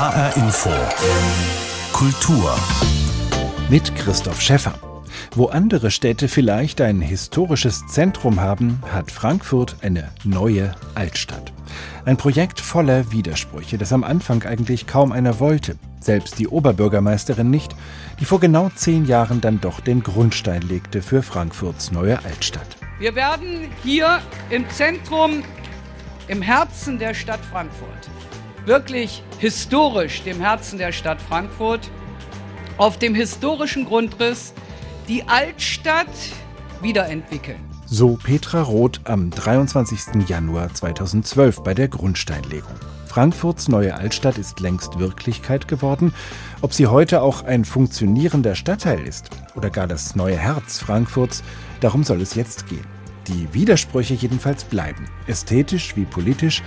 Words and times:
HR 0.00 0.34
Info. 0.38 0.70
Kultur. 1.92 2.58
Mit 3.68 3.94
Christoph 3.96 4.40
Schäffer. 4.40 4.72
Wo 5.34 5.48
andere 5.48 5.90
Städte 5.90 6.28
vielleicht 6.28 6.80
ein 6.80 7.02
historisches 7.02 7.86
Zentrum 7.86 8.40
haben, 8.40 8.82
hat 8.90 9.10
Frankfurt 9.10 9.76
eine 9.82 10.08
neue 10.24 10.74
Altstadt. 10.94 11.52
Ein 12.06 12.16
Projekt 12.16 12.60
voller 12.60 13.12
Widersprüche, 13.12 13.76
das 13.76 13.92
am 13.92 14.02
Anfang 14.02 14.42
eigentlich 14.44 14.86
kaum 14.86 15.12
einer 15.12 15.38
wollte. 15.38 15.76
Selbst 16.00 16.38
die 16.38 16.48
Oberbürgermeisterin 16.48 17.50
nicht, 17.50 17.76
die 18.20 18.24
vor 18.24 18.40
genau 18.40 18.70
zehn 18.74 19.04
Jahren 19.04 19.42
dann 19.42 19.60
doch 19.60 19.80
den 19.80 20.02
Grundstein 20.02 20.62
legte 20.62 21.02
für 21.02 21.22
Frankfurts 21.22 21.92
neue 21.92 22.24
Altstadt. 22.24 22.78
Wir 22.98 23.14
werden 23.14 23.68
hier 23.82 24.20
im 24.48 24.66
Zentrum, 24.70 25.42
im 26.26 26.40
Herzen 26.40 26.98
der 26.98 27.12
Stadt 27.12 27.40
Frankfurt, 27.52 28.08
wirklich 28.66 29.22
historisch 29.38 30.22
dem 30.22 30.40
Herzen 30.40 30.78
der 30.78 30.92
Stadt 30.92 31.20
Frankfurt, 31.20 31.90
auf 32.76 32.98
dem 32.98 33.14
historischen 33.14 33.84
Grundriss 33.84 34.52
die 35.08 35.24
Altstadt 35.24 36.06
wiederentwickeln. 36.80 37.58
So 37.86 38.16
Petra 38.16 38.62
Roth 38.62 39.00
am 39.04 39.30
23. 39.30 40.28
Januar 40.28 40.72
2012 40.72 41.62
bei 41.62 41.74
der 41.74 41.88
Grundsteinlegung. 41.88 42.74
Frankfurts 43.06 43.66
neue 43.66 43.96
Altstadt 43.96 44.38
ist 44.38 44.60
längst 44.60 45.00
Wirklichkeit 45.00 45.66
geworden. 45.66 46.14
Ob 46.60 46.72
sie 46.72 46.86
heute 46.86 47.22
auch 47.22 47.42
ein 47.42 47.64
funktionierender 47.64 48.54
Stadtteil 48.54 49.04
ist 49.04 49.30
oder 49.56 49.68
gar 49.68 49.88
das 49.88 50.14
neue 50.14 50.36
Herz 50.36 50.78
Frankfurts, 50.78 51.42
darum 51.80 52.04
soll 52.04 52.20
es 52.20 52.36
jetzt 52.36 52.68
gehen. 52.68 52.86
Die 53.26 53.52
Widersprüche 53.52 54.14
jedenfalls 54.14 54.62
bleiben, 54.62 55.06
ästhetisch 55.26 55.96
wie 55.96 56.04
politisch, 56.04 56.62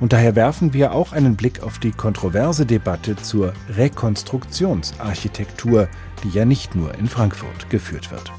und 0.00 0.12
daher 0.12 0.36
werfen 0.36 0.72
wir 0.72 0.92
auch 0.92 1.12
einen 1.12 1.36
Blick 1.36 1.62
auf 1.62 1.78
die 1.78 1.92
kontroverse 1.92 2.66
Debatte 2.66 3.16
zur 3.16 3.52
Rekonstruktionsarchitektur, 3.70 5.88
die 6.24 6.30
ja 6.30 6.44
nicht 6.44 6.74
nur 6.74 6.94
in 6.94 7.08
Frankfurt 7.08 7.70
geführt 7.70 8.10
wird. 8.10 8.32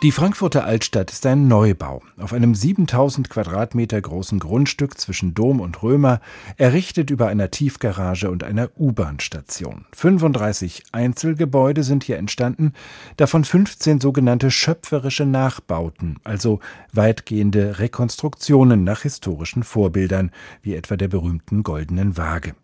Die 0.00 0.12
Frankfurter 0.12 0.64
Altstadt 0.64 1.10
ist 1.10 1.26
ein 1.26 1.48
Neubau 1.48 2.02
auf 2.18 2.32
einem 2.32 2.54
7000 2.54 3.28
Quadratmeter 3.28 4.00
großen 4.00 4.38
Grundstück 4.38 4.96
zwischen 4.96 5.34
Dom 5.34 5.58
und 5.58 5.82
Römer, 5.82 6.20
errichtet 6.56 7.10
über 7.10 7.26
einer 7.26 7.50
Tiefgarage 7.50 8.30
und 8.30 8.44
einer 8.44 8.70
U-Bahn-Station. 8.78 9.86
35 9.96 10.84
Einzelgebäude 10.92 11.82
sind 11.82 12.04
hier 12.04 12.16
entstanden, 12.16 12.74
davon 13.16 13.42
15 13.42 14.00
sogenannte 14.00 14.52
schöpferische 14.52 15.26
Nachbauten, 15.26 16.20
also 16.22 16.60
weitgehende 16.92 17.80
Rekonstruktionen 17.80 18.84
nach 18.84 19.02
historischen 19.02 19.64
Vorbildern, 19.64 20.30
wie 20.62 20.76
etwa 20.76 20.96
der 20.96 21.08
berühmten 21.08 21.64
Goldenen 21.64 22.16
Waage. 22.16 22.54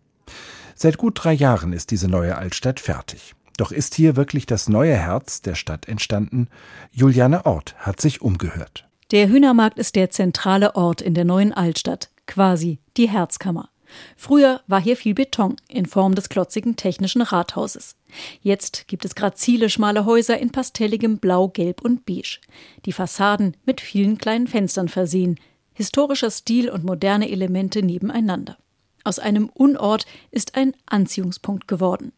Seit 0.73 0.97
gut 0.97 1.19
drei 1.21 1.33
Jahren 1.33 1.73
ist 1.73 1.91
diese 1.91 2.07
neue 2.07 2.37
Altstadt 2.37 2.79
fertig. 2.79 3.35
Doch 3.57 3.71
ist 3.71 3.95
hier 3.95 4.15
wirklich 4.15 4.45
das 4.45 4.69
neue 4.69 4.95
Herz 4.95 5.41
der 5.41 5.55
Stadt 5.55 5.87
entstanden? 5.87 6.49
Juliane 6.91 7.45
Ort 7.45 7.75
hat 7.77 8.01
sich 8.01 8.21
umgehört. 8.21 8.87
Der 9.11 9.29
Hühnermarkt 9.29 9.79
ist 9.79 9.95
der 9.95 10.09
zentrale 10.09 10.75
Ort 10.75 11.01
in 11.01 11.13
der 11.13 11.25
neuen 11.25 11.53
Altstadt, 11.53 12.09
quasi 12.25 12.79
die 12.97 13.09
Herzkammer. 13.09 13.69
Früher 14.15 14.61
war 14.67 14.81
hier 14.81 14.97
viel 14.97 15.13
Beton 15.13 15.55
in 15.69 15.85
Form 15.85 16.15
des 16.15 16.29
klotzigen 16.29 16.75
technischen 16.75 17.21
Rathauses. 17.21 17.95
Jetzt 18.41 18.87
gibt 18.87 19.05
es 19.05 19.15
grazile 19.15 19.69
schmale 19.69 20.05
Häuser 20.05 20.37
in 20.37 20.51
pastelligem 20.51 21.19
Blau, 21.19 21.49
Gelb 21.49 21.81
und 21.81 22.05
Beige. 22.05 22.39
Die 22.85 22.93
Fassaden 22.93 23.55
mit 23.65 23.79
vielen 23.81 24.17
kleinen 24.17 24.47
Fenstern 24.47 24.89
versehen, 24.89 25.39
historischer 25.73 26.31
Stil 26.31 26.69
und 26.69 26.83
moderne 26.83 27.29
Elemente 27.29 27.83
nebeneinander. 27.83 28.57
Aus 29.03 29.19
einem 29.19 29.49
Unort 29.49 30.07
ist 30.31 30.55
ein 30.55 30.73
Anziehungspunkt 30.87 31.67
geworden. 31.67 32.11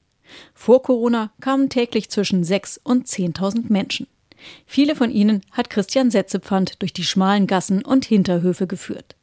Vor 0.53 0.83
Corona 0.83 1.31
kamen 1.39 1.69
täglich 1.69 2.09
zwischen 2.09 2.43
6 2.43 2.79
und 2.83 3.07
10.000 3.07 3.71
Menschen. 3.71 4.07
Viele 4.65 4.95
von 4.95 5.09
ihnen 5.09 5.41
hat 5.51 5.69
Christian 5.69 6.11
Setzepfand 6.11 6.81
durch 6.81 6.93
die 6.93 7.03
schmalen 7.03 7.47
Gassen 7.47 7.83
und 7.83 8.05
Hinterhöfe 8.05 8.67
geführt. 8.67 9.15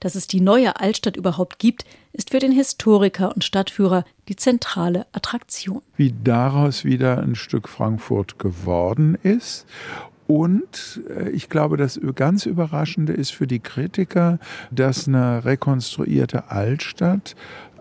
Dass 0.00 0.14
es 0.14 0.26
die 0.26 0.40
neue 0.40 0.78
Altstadt 0.80 1.16
überhaupt 1.16 1.58
gibt, 1.58 1.84
ist 2.12 2.30
für 2.30 2.38
den 2.38 2.52
Historiker 2.52 3.32
und 3.34 3.42
Stadtführer 3.42 4.04
die 4.28 4.36
zentrale 4.36 5.06
Attraktion. 5.12 5.80
Wie 5.96 6.14
daraus 6.24 6.84
wieder 6.84 7.22
ein 7.22 7.34
Stück 7.34 7.68
Frankfurt 7.68 8.38
geworden 8.38 9.16
ist 9.22 9.66
und 10.32 11.02
äh, 11.10 11.28
ich 11.30 11.50
glaube, 11.50 11.76
das 11.76 12.00
ganz 12.14 12.46
Überraschende 12.46 13.12
ist 13.12 13.32
für 13.32 13.46
die 13.46 13.60
Kritiker, 13.60 14.38
dass 14.70 15.06
eine 15.06 15.44
rekonstruierte 15.44 16.50
Altstadt 16.50 17.34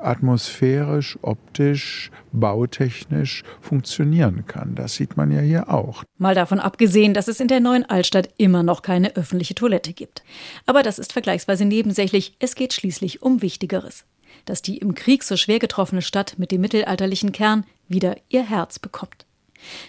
atmosphärisch, 0.05 1.17
optisch, 1.21 2.11
bautechnisch 2.31 3.43
funktionieren 3.59 4.45
kann. 4.45 4.75
Das 4.75 4.95
sieht 4.95 5.17
man 5.17 5.31
ja 5.31 5.41
hier 5.41 5.69
auch. 5.69 6.03
Mal 6.17 6.35
davon 6.35 6.59
abgesehen, 6.59 7.13
dass 7.13 7.27
es 7.27 7.39
in 7.39 7.47
der 7.47 7.59
neuen 7.59 7.85
Altstadt 7.85 8.29
immer 8.37 8.63
noch 8.63 8.81
keine 8.81 9.15
öffentliche 9.15 9.55
Toilette 9.55 9.93
gibt. 9.93 10.23
Aber 10.65 10.83
das 10.83 10.99
ist 10.99 11.13
vergleichsweise 11.13 11.65
nebensächlich. 11.65 12.35
Es 12.39 12.55
geht 12.55 12.73
schließlich 12.73 13.21
um 13.21 13.41
Wichtigeres. 13.41 14.05
Dass 14.45 14.61
die 14.61 14.77
im 14.77 14.95
Krieg 14.95 15.23
so 15.23 15.35
schwer 15.35 15.59
getroffene 15.59 16.01
Stadt 16.01 16.35
mit 16.37 16.51
dem 16.51 16.61
mittelalterlichen 16.61 17.31
Kern 17.31 17.65
wieder 17.87 18.15
ihr 18.29 18.43
Herz 18.43 18.79
bekommt. 18.79 19.25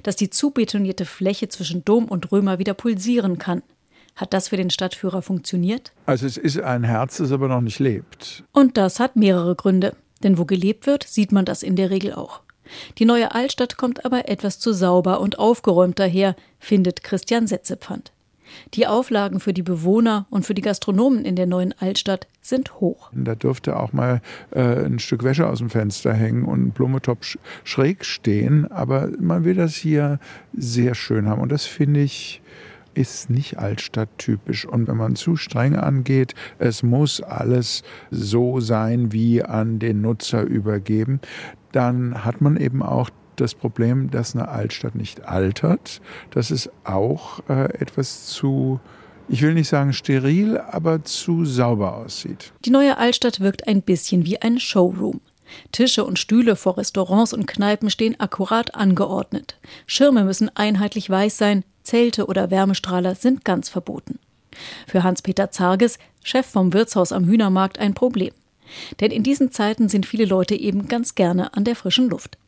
Dass 0.03 0.17
die 0.17 0.31
zubetonierte 0.31 1.07
Fläche 1.07 1.49
zwischen 1.49 1.85
Dom 1.85 2.07
und 2.07 2.33
Römer 2.33 2.59
wieder 2.59 2.75
pulsieren 2.75 3.39
kann. 3.39 3.63
Hat 4.17 4.33
das 4.33 4.49
für 4.49 4.57
den 4.57 4.71
Stadtführer 4.71 5.23
funktioniert? 5.23 5.93
Also 6.07 6.27
es 6.27 6.37
ist 6.37 6.61
ein 6.61 6.85
Herz, 6.85 7.17
das 7.17 7.33
aber 7.33 7.49
noch 7.49 7.61
nicht 7.61 7.79
lebt. 7.79 8.45
Und 8.53 8.77
das 8.77 9.01
hat 9.01 9.17
mehrere 9.17 9.55
Gründe. 9.55 9.97
Denn 10.23 10.39
wo 10.39 10.45
gelebt 10.45 10.87
wird, 10.87 11.05
sieht 11.05 11.33
man 11.33 11.45
das 11.45 11.63
in 11.63 11.77
der 11.77 11.91
Regel 11.91 12.13
auch. 12.15 12.41
Die 12.99 13.05
neue 13.05 13.35
Altstadt 13.35 13.77
kommt 13.77 14.05
aber 14.05 14.29
etwas 14.29 14.59
zu 14.59 14.73
sauber 14.73 15.21
und 15.21 15.39
aufgeräumt 15.39 15.99
daher, 15.99 16.37
findet 16.59 17.03
Christian 17.03 17.47
Setzepfand. 17.47 18.13
Die 18.75 18.87
Auflagen 18.87 19.41
für 19.41 19.55
die 19.55 19.63
Bewohner 19.63 20.27
und 20.31 20.45
für 20.45 20.55
die 20.55 20.63
Gastronomen 20.63 21.25
in 21.25 21.37
der 21.37 21.47
neuen 21.47 21.75
Altstadt 21.79 22.27
sind 22.43 22.81
hoch. 22.81 23.11
Da 23.13 23.35
dürfte 23.35 23.79
auch 23.79 23.93
mal 23.95 24.21
äh, 24.51 24.85
ein 24.85 24.99
Stück 24.99 25.25
Wäsche 25.25 25.47
aus 25.47 25.59
dem 25.59 25.71
Fenster 25.71 26.13
hängen 26.13 26.45
und 26.45 26.67
ein 26.67 26.71
Blumentopf 26.71 27.39
schräg 27.65 28.05
stehen, 28.05 28.71
aber 28.71 29.09
man 29.19 29.45
will 29.45 29.55
das 29.55 29.75
hier 29.75 30.19
sehr 30.53 30.95
schön 30.95 31.29
haben 31.29 31.41
und 31.41 31.51
das 31.51 31.65
finde 31.65 32.01
ich 32.01 32.43
ist 32.95 33.31
nicht 33.31 33.59
altstadttypisch. 33.59 34.67
Und 34.67 34.89
wenn 34.89 34.97
man 34.97 35.17
zu 35.17 35.37
streng 35.37 35.77
angeht, 35.77 36.35
es 36.59 36.83
muss 36.83 37.21
alles 37.21 37.83
so 38.11 38.61
sein, 38.61 39.13
wie 39.13 39.43
an 39.43 39.79
den 39.79 40.01
Nutzer 40.01 40.43
übergeben, 40.43 41.21
dann 41.73 42.25
hat 42.25 42.41
man 42.41 42.57
eben 42.57 42.83
auch 42.83 43.11
das 43.37 43.55
Problem, 43.55 44.11
dass 44.11 44.35
eine 44.35 44.49
Altstadt 44.49 44.95
nicht 44.95 45.25
altert. 45.27 46.01
Das 46.31 46.51
ist 46.51 46.71
auch 46.85 47.41
äh, 47.49 47.65
etwas 47.79 48.27
zu 48.27 48.81
ich 49.29 49.41
will 49.41 49.55
nicht 49.55 49.69
sagen 49.69 49.93
steril, 49.93 50.59
aber 50.59 51.05
zu 51.05 51.45
sauber 51.47 51.97
aussieht. 51.97 52.53
Die 52.65 52.71
neue 52.71 52.99
Altstadt 52.99 53.41
wirkt 53.41 53.67
ein 53.67 53.81
bisschen 53.81 54.27
wie 54.27 54.43
ein 54.43 54.59
Showroom. 54.59 55.21
Tische 55.71 56.05
und 56.05 56.19
Stühle 56.19 56.57
vor 56.57 56.77
Restaurants 56.79 57.33
und 57.33 57.47
Kneipen 57.47 57.91
stehen 57.91 58.19
akkurat 58.21 58.75
angeordnet. 58.75 59.59
Schirme 59.87 60.25
müssen 60.25 60.51
einheitlich 60.55 61.09
weiß 61.09 61.39
sein, 61.39 61.65
Zelte 61.83 62.27
oder 62.27 62.51
Wärmestrahler 62.51 63.15
sind 63.15 63.45
ganz 63.45 63.69
verboten. 63.69 64.19
Für 64.87 65.03
Hans-Peter 65.03 65.51
Zarges, 65.51 65.99
Chef 66.23 66.47
vom 66.47 66.73
Wirtshaus 66.73 67.13
am 67.13 67.25
Hühnermarkt, 67.25 67.79
ein 67.79 67.95
Problem. 67.95 68.33
Denn 69.01 69.11
in 69.11 69.23
diesen 69.23 69.51
Zeiten 69.51 69.89
sind 69.89 70.07
viele 70.07 70.25
Leute 70.25 70.55
eben 70.55 70.89
ganz 70.89 71.15
gerne 71.15 71.55
an 71.55 71.65
der 71.65 71.77
frischen 71.77 72.09
Luft. 72.09 72.39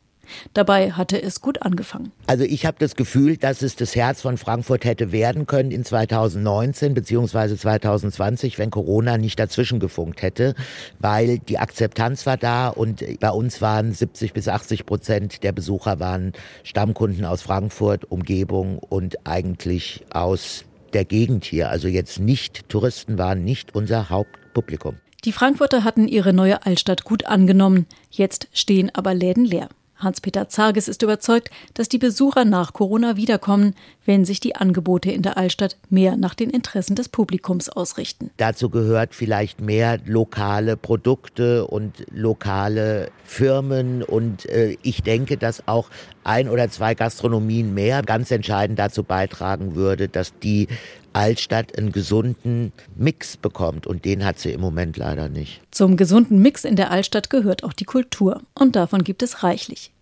Dabei 0.53 0.93
hatte 0.93 1.21
es 1.21 1.41
gut 1.41 1.63
angefangen. 1.63 2.13
Also 2.27 2.45
ich 2.45 2.67
habe 2.67 2.77
das 2.79 2.97
Gefühl, 2.97 3.37
dass 3.37 3.63
es 3.63 3.77
das 3.77 3.95
Herz 3.95 4.23
von 4.23 4.37
Frankfurt 4.37 4.85
hätte 4.85 5.13
werden 5.13 5.47
können 5.47 5.71
in 5.71 5.85
2019 5.85 6.95
beziehungsweise 6.95 7.57
2020, 7.57 8.59
wenn 8.59 8.71
Corona 8.71 9.19
nicht 9.19 9.39
dazwischen 9.39 9.81
gefunkt 9.81 10.23
hätte, 10.23 10.55
weil 10.99 11.39
die 11.39 11.59
Akzeptanz 11.59 12.27
war 12.27 12.37
da 12.37 12.69
und 12.69 13.05
bei 13.21 13.31
uns 13.31 13.61
waren 13.61 13.93
70 13.93 14.33
bis 14.33 14.49
80 14.49 14.87
Prozent 14.87 15.43
der 15.43 15.53
Besucher 15.53 16.01
waren 16.01 16.33
Stammkunden 16.63 17.25
aus 17.25 17.43
Frankfurt, 17.43 18.11
Umgebung 18.11 18.79
und 18.79 19.27
eigentlich 19.27 20.05
aus 20.11 20.65
der 20.93 21.05
Gegend 21.05 21.45
hier. 21.45 21.71
Also 21.71 21.89
jetzt 21.89 22.19
nicht 22.19 22.69
Touristen 22.69 23.19
waren 23.19 23.45
nicht 23.45 23.75
unser 23.75 24.11
Hauptpublikum. 24.11 24.97
Die 25.25 25.33
Frankfurter 25.33 25.85
hatten 25.85 26.07
ihre 26.07 26.33
neue 26.33 26.65
Altstadt 26.67 27.05
gut 27.05 27.27
angenommen. 27.27 27.87
Jetzt 28.11 28.49
stehen 28.53 28.91
aber 28.95 29.15
Läden 29.15 29.45
leer. 29.45 29.69
Hans-Peter 29.97 30.49
Zarges 30.49 30.89
ist 30.89 31.03
überzeugt, 31.03 31.51
dass 31.75 31.89
die 31.89 31.99
Besucher 31.99 32.45
nach 32.45 32.73
Corona 32.73 33.17
wiederkommen, 33.17 33.75
wenn 34.05 34.25
sich 34.25 34.41
die 34.41 34.57
Angebote 34.57 35.11
in 35.11 35.23
der 35.23 35.37
Altstadt 35.37 35.77
mehr 35.89 36.17
nach 36.17 36.35
den 36.35 36.51
Interessen 36.51 36.95
des 36.95 37.09
Publikums 37.09 37.69
ausrichten. 37.69 38.31
Dazu 38.37 38.71
gehört 38.71 39.15
vielleicht 39.15 39.61
mehr 39.61 39.99
lokale 40.05 40.77
Produkte 40.77 41.67
und 41.67 42.05
lokale 42.11 43.11
Firmen 43.25 44.03
und 44.03 44.47
äh, 44.47 44.77
ich 44.83 45.03
denke, 45.03 45.37
dass 45.37 45.67
auch 45.67 45.91
ein 46.25 46.49
oder 46.49 46.69
zwei 46.71 46.95
Gastronomien 46.95 47.73
mehr 47.75 48.03
ganz 48.03 48.31
entscheidend 48.31 48.79
dazu 48.79 49.03
beitragen 49.03 49.75
würde, 49.75 50.09
dass 50.09 50.39
die 50.39 50.69
Altstadt 51.15 51.79
einen 51.79 51.93
gesunden 51.93 52.73
Mix 52.97 53.37
bekommt. 53.37 53.87
Und 53.87 54.05
den 54.05 54.25
hat 54.25 54.39
sie 54.39 54.53
im 54.53 54.61
Moment 54.61 54.97
leider 54.97 55.29
nicht. 55.29 55.61
Zum 55.71 55.97
gesunden 55.97 56.41
Mix 56.41 56.65
in 56.65 56.77
der 56.77 56.91
Altstadt 56.91 57.31
gehört 57.31 57.65
auch 57.65 57.73
die 57.73 57.85
Kultur. 57.85 58.43
Und 58.55 58.77
davon 58.77 59.05
gibt 59.05 59.23
es 59.23 59.43
reichlich. 59.43 59.93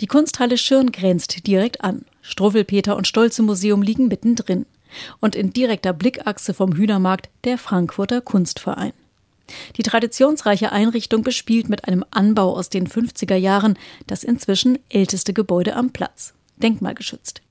Die 0.00 0.06
Kunsthalle 0.06 0.58
Schirn 0.58 0.92
grenzt 0.92 1.46
direkt 1.46 1.82
an. 1.82 2.04
Struwwelpeter 2.20 2.96
und 2.96 3.06
Stolze 3.06 3.42
Museum 3.42 3.82
liegen 3.82 4.08
mittendrin. 4.08 4.66
Und 5.20 5.34
in 5.34 5.52
direkter 5.52 5.92
Blickachse 5.92 6.52
vom 6.52 6.74
Hühnermarkt 6.74 7.30
der 7.44 7.56
Frankfurter 7.56 8.20
Kunstverein. 8.20 8.92
Die 9.76 9.82
traditionsreiche 9.82 10.72
Einrichtung 10.72 11.22
bespielt 11.22 11.68
mit 11.68 11.86
einem 11.86 12.04
Anbau 12.10 12.56
aus 12.56 12.68
den 12.68 12.86
50er 12.86 13.36
Jahren 13.36 13.78
das 14.06 14.24
inzwischen 14.24 14.78
älteste 14.88 15.32
Gebäude 15.32 15.74
am 15.74 15.90
Platz, 15.90 16.34
denkmalgeschützt. 16.56 17.42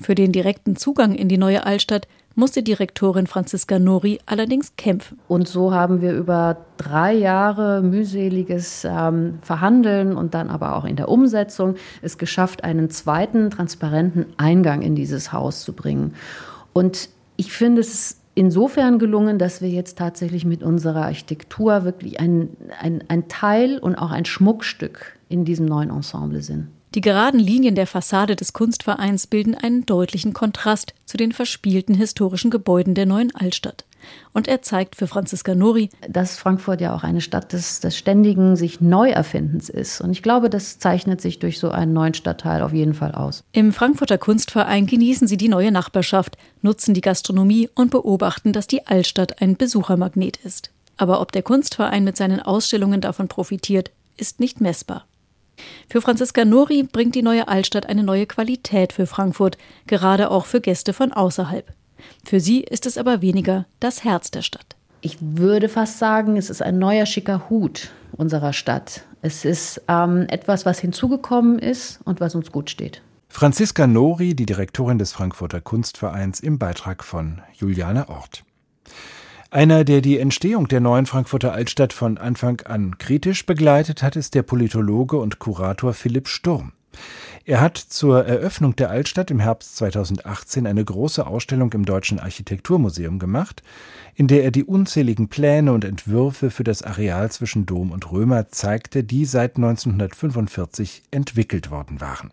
Für 0.00 0.14
den 0.14 0.32
direkten 0.32 0.76
Zugang 0.76 1.14
in 1.14 1.28
die 1.28 1.38
neue 1.38 1.64
Altstadt 1.64 2.08
musste 2.40 2.64
Direktorin 2.64 3.28
Franziska 3.28 3.78
Nori 3.78 4.18
allerdings 4.26 4.74
kämpfen. 4.76 5.20
Und 5.28 5.46
so 5.46 5.72
haben 5.72 6.00
wir 6.00 6.12
über 6.12 6.56
drei 6.76 7.12
Jahre 7.12 7.82
mühseliges 7.82 8.84
ähm, 8.84 9.38
Verhandeln 9.42 10.16
und 10.16 10.34
dann 10.34 10.50
aber 10.50 10.74
auch 10.74 10.84
in 10.84 10.96
der 10.96 11.08
Umsetzung 11.08 11.76
es 12.02 12.18
geschafft, 12.18 12.64
einen 12.64 12.90
zweiten 12.90 13.50
transparenten 13.50 14.26
Eingang 14.38 14.82
in 14.82 14.96
dieses 14.96 15.32
Haus 15.32 15.62
zu 15.62 15.74
bringen. 15.74 16.14
Und 16.72 17.10
ich 17.36 17.52
finde 17.52 17.82
es 17.82 18.16
insofern 18.34 18.98
gelungen, 18.98 19.38
dass 19.38 19.60
wir 19.60 19.68
jetzt 19.68 19.98
tatsächlich 19.98 20.44
mit 20.44 20.62
unserer 20.62 21.04
Architektur 21.04 21.84
wirklich 21.84 22.18
ein, 22.18 22.56
ein, 22.80 23.04
ein 23.08 23.28
Teil 23.28 23.78
und 23.78 23.96
auch 23.96 24.10
ein 24.10 24.24
Schmuckstück 24.24 25.18
in 25.28 25.44
diesem 25.44 25.66
neuen 25.66 25.90
Ensemble 25.90 26.42
sind. 26.42 26.68
Die 26.94 27.00
geraden 27.00 27.38
Linien 27.38 27.76
der 27.76 27.86
Fassade 27.86 28.34
des 28.34 28.52
Kunstvereins 28.52 29.28
bilden 29.28 29.54
einen 29.54 29.86
deutlichen 29.86 30.32
Kontrast 30.32 30.92
zu 31.04 31.16
den 31.16 31.30
verspielten 31.30 31.94
historischen 31.94 32.50
Gebäuden 32.50 32.94
der 32.96 33.06
neuen 33.06 33.32
Altstadt. 33.32 33.84
Und 34.32 34.48
er 34.48 34.62
zeigt 34.62 34.96
für 34.96 35.06
Franziska 35.06 35.54
Nori, 35.54 35.90
dass 36.08 36.36
Frankfurt 36.36 36.80
ja 36.80 36.92
auch 36.92 37.04
eine 37.04 37.20
Stadt 37.20 37.52
des, 37.52 37.78
des 37.78 37.96
ständigen 37.96 38.56
sich 38.56 38.80
Neuerfindens 38.80 39.68
ist. 39.68 40.00
Und 40.00 40.10
ich 40.10 40.22
glaube, 40.22 40.50
das 40.50 40.80
zeichnet 40.80 41.20
sich 41.20 41.38
durch 41.38 41.60
so 41.60 41.70
einen 41.70 41.92
neuen 41.92 42.14
Stadtteil 42.14 42.62
auf 42.62 42.72
jeden 42.72 42.94
Fall 42.94 43.12
aus. 43.12 43.44
Im 43.52 43.72
Frankfurter 43.72 44.18
Kunstverein 44.18 44.86
genießen 44.86 45.28
sie 45.28 45.36
die 45.36 45.48
neue 45.48 45.70
Nachbarschaft, 45.70 46.38
nutzen 46.60 46.94
die 46.94 47.02
Gastronomie 47.02 47.68
und 47.74 47.92
beobachten, 47.92 48.52
dass 48.52 48.66
die 48.66 48.88
Altstadt 48.88 49.40
ein 49.40 49.56
Besuchermagnet 49.56 50.38
ist. 50.38 50.70
Aber 50.96 51.20
ob 51.20 51.30
der 51.30 51.42
Kunstverein 51.42 52.02
mit 52.02 52.16
seinen 52.16 52.40
Ausstellungen 52.40 53.00
davon 53.00 53.28
profitiert, 53.28 53.92
ist 54.16 54.40
nicht 54.40 54.60
messbar. 54.60 55.06
Für 55.88 56.00
Franziska 56.00 56.44
Nori 56.44 56.82
bringt 56.84 57.14
die 57.14 57.22
neue 57.22 57.48
Altstadt 57.48 57.86
eine 57.86 58.02
neue 58.02 58.26
Qualität 58.26 58.92
für 58.92 59.06
Frankfurt, 59.06 59.58
gerade 59.86 60.30
auch 60.30 60.46
für 60.46 60.60
Gäste 60.60 60.92
von 60.92 61.12
außerhalb. 61.12 61.72
Für 62.24 62.40
sie 62.40 62.60
ist 62.60 62.86
es 62.86 62.98
aber 62.98 63.22
weniger 63.22 63.66
das 63.80 64.04
Herz 64.04 64.30
der 64.30 64.42
Stadt. 64.42 64.76
Ich 65.02 65.16
würde 65.20 65.68
fast 65.68 65.98
sagen, 65.98 66.36
es 66.36 66.50
ist 66.50 66.62
ein 66.62 66.78
neuer 66.78 67.06
schicker 67.06 67.48
Hut 67.48 67.90
unserer 68.12 68.52
Stadt. 68.52 69.04
Es 69.22 69.44
ist 69.44 69.82
ähm, 69.88 70.26
etwas, 70.28 70.66
was 70.66 70.78
hinzugekommen 70.78 71.58
ist 71.58 72.00
und 72.04 72.20
was 72.20 72.34
uns 72.34 72.52
gut 72.52 72.70
steht. 72.70 73.02
Franziska 73.28 73.86
Nori, 73.86 74.34
die 74.34 74.44
Direktorin 74.44 74.98
des 74.98 75.12
Frankfurter 75.12 75.60
Kunstvereins, 75.60 76.40
im 76.40 76.58
Beitrag 76.58 77.04
von 77.04 77.40
Juliane 77.54 78.08
Ort. 78.08 78.42
Einer, 79.52 79.82
der 79.82 80.00
die 80.00 80.20
Entstehung 80.20 80.68
der 80.68 80.78
neuen 80.78 81.06
Frankfurter 81.06 81.52
Altstadt 81.52 81.92
von 81.92 82.18
Anfang 82.18 82.60
an 82.60 82.98
kritisch 82.98 83.46
begleitet 83.46 84.00
hat, 84.00 84.14
ist 84.14 84.36
der 84.36 84.44
Politologe 84.44 85.16
und 85.16 85.40
Kurator 85.40 85.92
Philipp 85.92 86.28
Sturm. 86.28 86.70
Er 87.44 87.60
hat 87.60 87.76
zur 87.76 88.24
Eröffnung 88.24 88.76
der 88.76 88.90
Altstadt 88.90 89.28
im 89.32 89.40
Herbst 89.40 89.76
2018 89.78 90.68
eine 90.68 90.84
große 90.84 91.26
Ausstellung 91.26 91.72
im 91.72 91.84
Deutschen 91.84 92.20
Architekturmuseum 92.20 93.18
gemacht, 93.18 93.64
in 94.14 94.28
der 94.28 94.44
er 94.44 94.52
die 94.52 94.62
unzähligen 94.62 95.26
Pläne 95.26 95.72
und 95.72 95.84
Entwürfe 95.84 96.50
für 96.50 96.62
das 96.62 96.84
Areal 96.84 97.32
zwischen 97.32 97.66
Dom 97.66 97.90
und 97.90 98.12
Römer 98.12 98.50
zeigte, 98.50 99.02
die 99.02 99.24
seit 99.24 99.56
1945 99.56 101.02
entwickelt 101.10 101.72
worden 101.72 102.00
waren. 102.00 102.30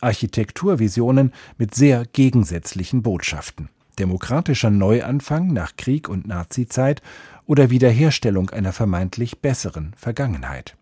Architekturvisionen 0.00 1.32
mit 1.58 1.74
sehr 1.74 2.04
gegensätzlichen 2.12 3.02
Botschaften 3.02 3.70
demokratischer 3.98 4.70
Neuanfang 4.70 5.52
nach 5.52 5.76
Krieg 5.76 6.08
und 6.08 6.26
Nazizeit 6.26 7.02
oder 7.46 7.70
Wiederherstellung 7.70 8.50
einer 8.50 8.72
vermeintlich 8.72 9.40
besseren 9.40 9.92
Vergangenheit. 9.96 10.76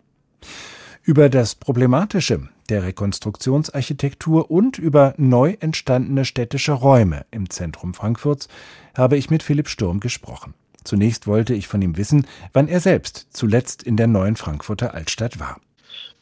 Über 1.03 1.29
das 1.29 1.57
Problematische 1.57 2.49
der 2.69 2.85
Rekonstruktionsarchitektur 2.85 4.51
und 4.51 4.79
über 4.79 5.15
neu 5.17 5.57
entstandene 5.59 6.25
städtische 6.25 6.73
Räume 6.73 7.27
im 7.31 7.51
Zentrum 7.51 7.93
Frankfurts 7.93 8.49
habe 8.97 9.17
ich 9.17 9.29
mit 9.29 9.43
Philipp 9.43 9.69
Sturm 9.69 9.99
gesprochen. 9.99 10.55
Zunächst 10.85 11.27
wollte 11.27 11.55
ich 11.55 11.69
von 11.69 11.83
ihm 11.83 11.97
wissen, 11.97 12.27
wann 12.53 12.69
er 12.69 12.81
selbst 12.81 13.29
zuletzt 13.31 13.83
in 13.83 13.97
der 13.97 14.07
neuen 14.07 14.37
Frankfurter 14.37 14.95
Altstadt 14.95 15.39
war. 15.39 15.61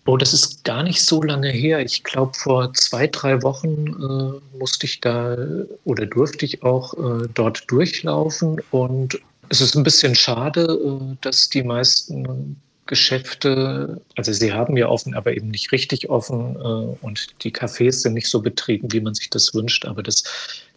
Oh, 0.06 0.16
das 0.16 0.32
ist 0.32 0.64
gar 0.64 0.82
nicht 0.82 1.02
so 1.02 1.22
lange 1.22 1.50
her. 1.50 1.80
Ich 1.80 2.02
glaube, 2.04 2.32
vor 2.34 2.72
zwei, 2.74 3.06
drei 3.06 3.42
Wochen 3.42 3.86
äh, 3.86 4.56
musste 4.58 4.86
ich 4.86 5.00
da 5.00 5.36
oder 5.84 6.06
durfte 6.06 6.46
ich 6.46 6.62
auch 6.62 6.94
äh, 6.94 7.28
dort 7.34 7.70
durchlaufen. 7.70 8.60
Und 8.70 9.20
es 9.50 9.60
ist 9.60 9.76
ein 9.76 9.82
bisschen 9.82 10.14
schade, 10.14 10.62
äh, 10.62 11.16
dass 11.20 11.48
die 11.50 11.62
meisten 11.62 12.56
Geschäfte, 12.86 14.00
also 14.16 14.32
sie 14.32 14.52
haben 14.52 14.76
ja 14.76 14.88
offen, 14.88 15.14
aber 15.14 15.32
eben 15.36 15.48
nicht 15.48 15.70
richtig 15.70 16.10
offen 16.10 16.56
äh, 16.56 17.06
und 17.06 17.44
die 17.44 17.52
Cafés 17.52 17.92
sind 17.92 18.14
nicht 18.14 18.28
so 18.28 18.40
betrieben, 18.40 18.90
wie 18.92 19.00
man 19.00 19.14
sich 19.14 19.30
das 19.30 19.54
wünscht. 19.54 19.84
Aber 19.84 20.02
das 20.02 20.24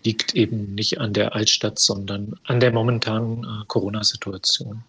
liegt 0.04 0.36
eben 0.36 0.76
nicht 0.76 1.00
an 1.00 1.14
der 1.14 1.34
Altstadt, 1.34 1.80
sondern 1.80 2.34
an 2.44 2.60
der 2.60 2.72
momentanen 2.72 3.44
äh, 3.44 3.66
Corona-Situation. 3.68 4.84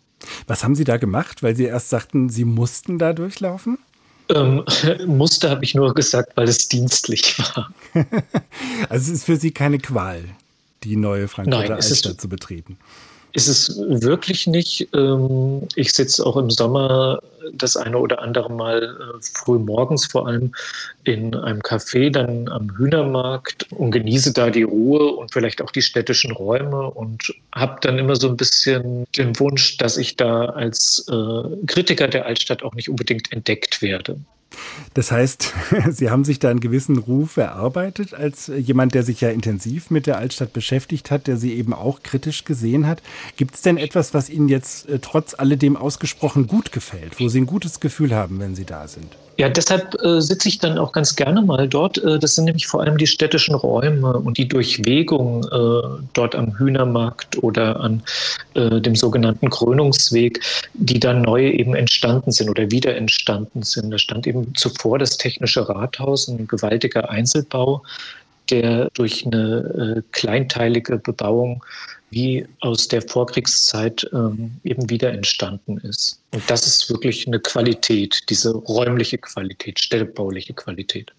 Was 0.47 0.65
haben 0.65 0.75
Sie 0.75 0.85
da 0.85 0.97
gemacht, 0.97 1.43
weil 1.43 1.57
Sie 1.57 1.65
erst 1.65 1.89
sagten, 1.89 2.29
Sie 2.29 2.45
mussten 2.45 2.99
da 2.99 3.13
durchlaufen? 3.13 3.79
Ähm, 4.31 4.65
musste 5.07 5.51
habe 5.51 5.65
ich 5.65 5.75
nur 5.75 5.95
gesagt, 5.95 6.37
weil 6.37 6.49
es 6.49 6.69
dienstlich 6.69 7.39
war. 7.39 7.73
also 8.89 9.13
es 9.13 9.19
ist 9.19 9.25
für 9.25 9.37
Sie 9.37 9.51
keine 9.51 9.79
Qual, 9.79 10.25
die 10.83 10.97
neue 10.97 11.29
Frankfurter 11.29 11.75
Altstadt 11.75 12.21
zu 12.21 12.29
betreten. 12.29 12.79
Ist 13.35 13.49
es 13.49 13.77
wirklich 13.79 14.47
nicht. 14.47 14.89
Ähm, 14.95 15.67
ich 15.75 15.93
sitze 15.93 16.25
auch 16.25 16.37
im 16.37 16.51
Sommer 16.51 17.21
das 17.53 17.77
eine 17.77 17.99
oder 17.99 18.23
andere 18.23 18.51
Mal 18.51 18.83
äh, 18.83 19.19
früh 19.21 19.59
morgens 19.59 20.07
vor 20.07 20.29
allem 20.29 20.55
in 21.03 21.35
einem 21.35 21.61
Café, 21.61 22.11
dann 22.11 22.49
am 22.49 22.71
Hühnermarkt 22.77 23.67
und 23.73 23.91
genieße 23.91 24.33
da 24.33 24.51
die 24.51 24.63
Ruhe 24.63 25.17
und 25.17 25.33
vielleicht 25.33 25.61
auch 25.61 25.73
die 25.73 25.83
städtischen 25.83 26.31
Räume 26.31 26.91
und 26.91 27.35
habe 27.53 27.79
dann 27.81 27.99
immer 27.99 28.15
so 28.15 28.29
ein 28.29 28.37
bisschen 28.37 29.05
den 29.17 29.39
Wunsch, 29.41 29.79
dass 29.79 29.97
ich 29.97 30.15
da 30.15 30.45
als 30.47 31.05
äh, 31.11 31.67
Kritiker 31.67 32.07
der 32.07 32.27
Altstadt 32.27 32.63
auch 32.63 32.75
nicht 32.75 32.89
unbedingt 32.89 33.33
entdeckt 33.33 33.83
werde. 33.83 34.17
Das 34.95 35.11
heißt, 35.13 35.53
Sie 35.91 36.11
haben 36.11 36.25
sich 36.25 36.39
da 36.39 36.51
einen 36.51 36.61
gewissen 36.61 36.99
Ruf 36.99 37.37
erarbeitet 37.37 38.15
als 38.15 38.51
jemand, 38.57 38.95
der 38.95 39.03
sich 39.03 39.21
ja 39.21 39.31
intensiv 39.31 39.91
mit 39.91 40.07
der 40.07 40.19
Altstadt 40.19 40.53
beschäftigt 40.53 41.11
hat, 41.11 41.27
der 41.27 41.37
sie 41.37 41.55
eben 41.55 41.73
auch 41.73 42.03
kritisch 42.03 42.45
gesehen 42.45 42.87
hat. 42.87 43.03
Gibt 43.37 43.55
es 43.55 43.63
denn 43.63 43.77
etwas, 43.77 44.15
was 44.15 44.31
Ihnen 44.31 44.49
jetzt 44.49 44.89
äh, 44.89 44.99
trotz 45.01 45.35
alledem 45.35 45.77
ausgesprochen 45.77 46.47
gut 46.47 46.73
gefällt, 46.73 47.21
wo 47.21 47.29
Sie 47.29 47.41
ein 47.41 47.47
gutes 47.47 47.81
Gefühl 47.81 48.15
haben, 48.15 48.39
wenn 48.41 48.55
Sie 48.55 48.65
da 48.65 48.89
sind? 48.89 49.17
Ja, 49.37 49.49
deshalb 49.49 50.01
äh, 50.03 50.21
sitze 50.21 50.49
ich 50.49 50.59
dann 50.59 50.79
auch 50.79 50.93
ganz 50.93 51.17
gerne 51.17 51.43
mal 51.43 51.69
dort. 51.69 51.99
Äh, 51.99 52.19
das 52.19 52.37
sind 52.37 52.45
nämlich 52.45 52.67
vor 52.67 52.83
allem 52.83 52.97
die 52.97 53.07
städtischen 53.07 53.55
Räume 53.55 54.13
und 54.19 54.39
die 54.39 54.47
Durchwegung 54.47 55.45
äh, 55.45 56.05
dort 56.13 56.37
am 56.37 56.57
Hühnermarkt 56.57 57.43
oder 57.43 57.81
an 57.81 58.03
äh, 58.55 58.81
dem 58.81 58.95
sogenannten 58.95 59.51
Krönungsweg, 59.51 60.41
die 60.75 61.01
dann 61.01 61.23
neu 61.23 61.49
eben 61.49 61.75
entstanden 61.75 62.31
sind 62.31 62.49
oder 62.49 62.71
wieder 62.71 62.97
entstanden 62.97 63.63
sind. 63.63 63.91
Da 63.91 63.99
stand 63.99 64.27
eben 64.27 64.55
zuvor 64.55 65.01
das 65.01 65.17
Technische 65.17 65.69
Rathaus, 65.69 66.29
ein 66.29 66.47
gewaltiger 66.47 67.11
Einzelbau, 67.11 67.83
der 68.51 68.89
durch 68.95 69.27
eine 69.27 69.97
äh, 69.97 70.03
kleinteilige 70.13 70.99
Bebauung 70.99 71.65
wie 72.15 72.47
aus 72.61 72.89
der 72.89 73.03
Vorkriegszeit 73.03 74.09
ähm, 74.13 74.53
eben 74.65 74.89
wieder 74.89 75.13
entstanden 75.13 75.79
ist. 75.79 76.21
Und 76.33 76.43
das 76.49 76.67
ist 76.67 76.89
wirklich 76.89 77.27
eine 77.27 77.41
Qualität, 77.41 78.21
diese 78.31 78.55
räumliche 78.55 79.19
Qualität, 79.19 79.79
städtebauliche 79.81 80.55
Qualität. 80.55 81.13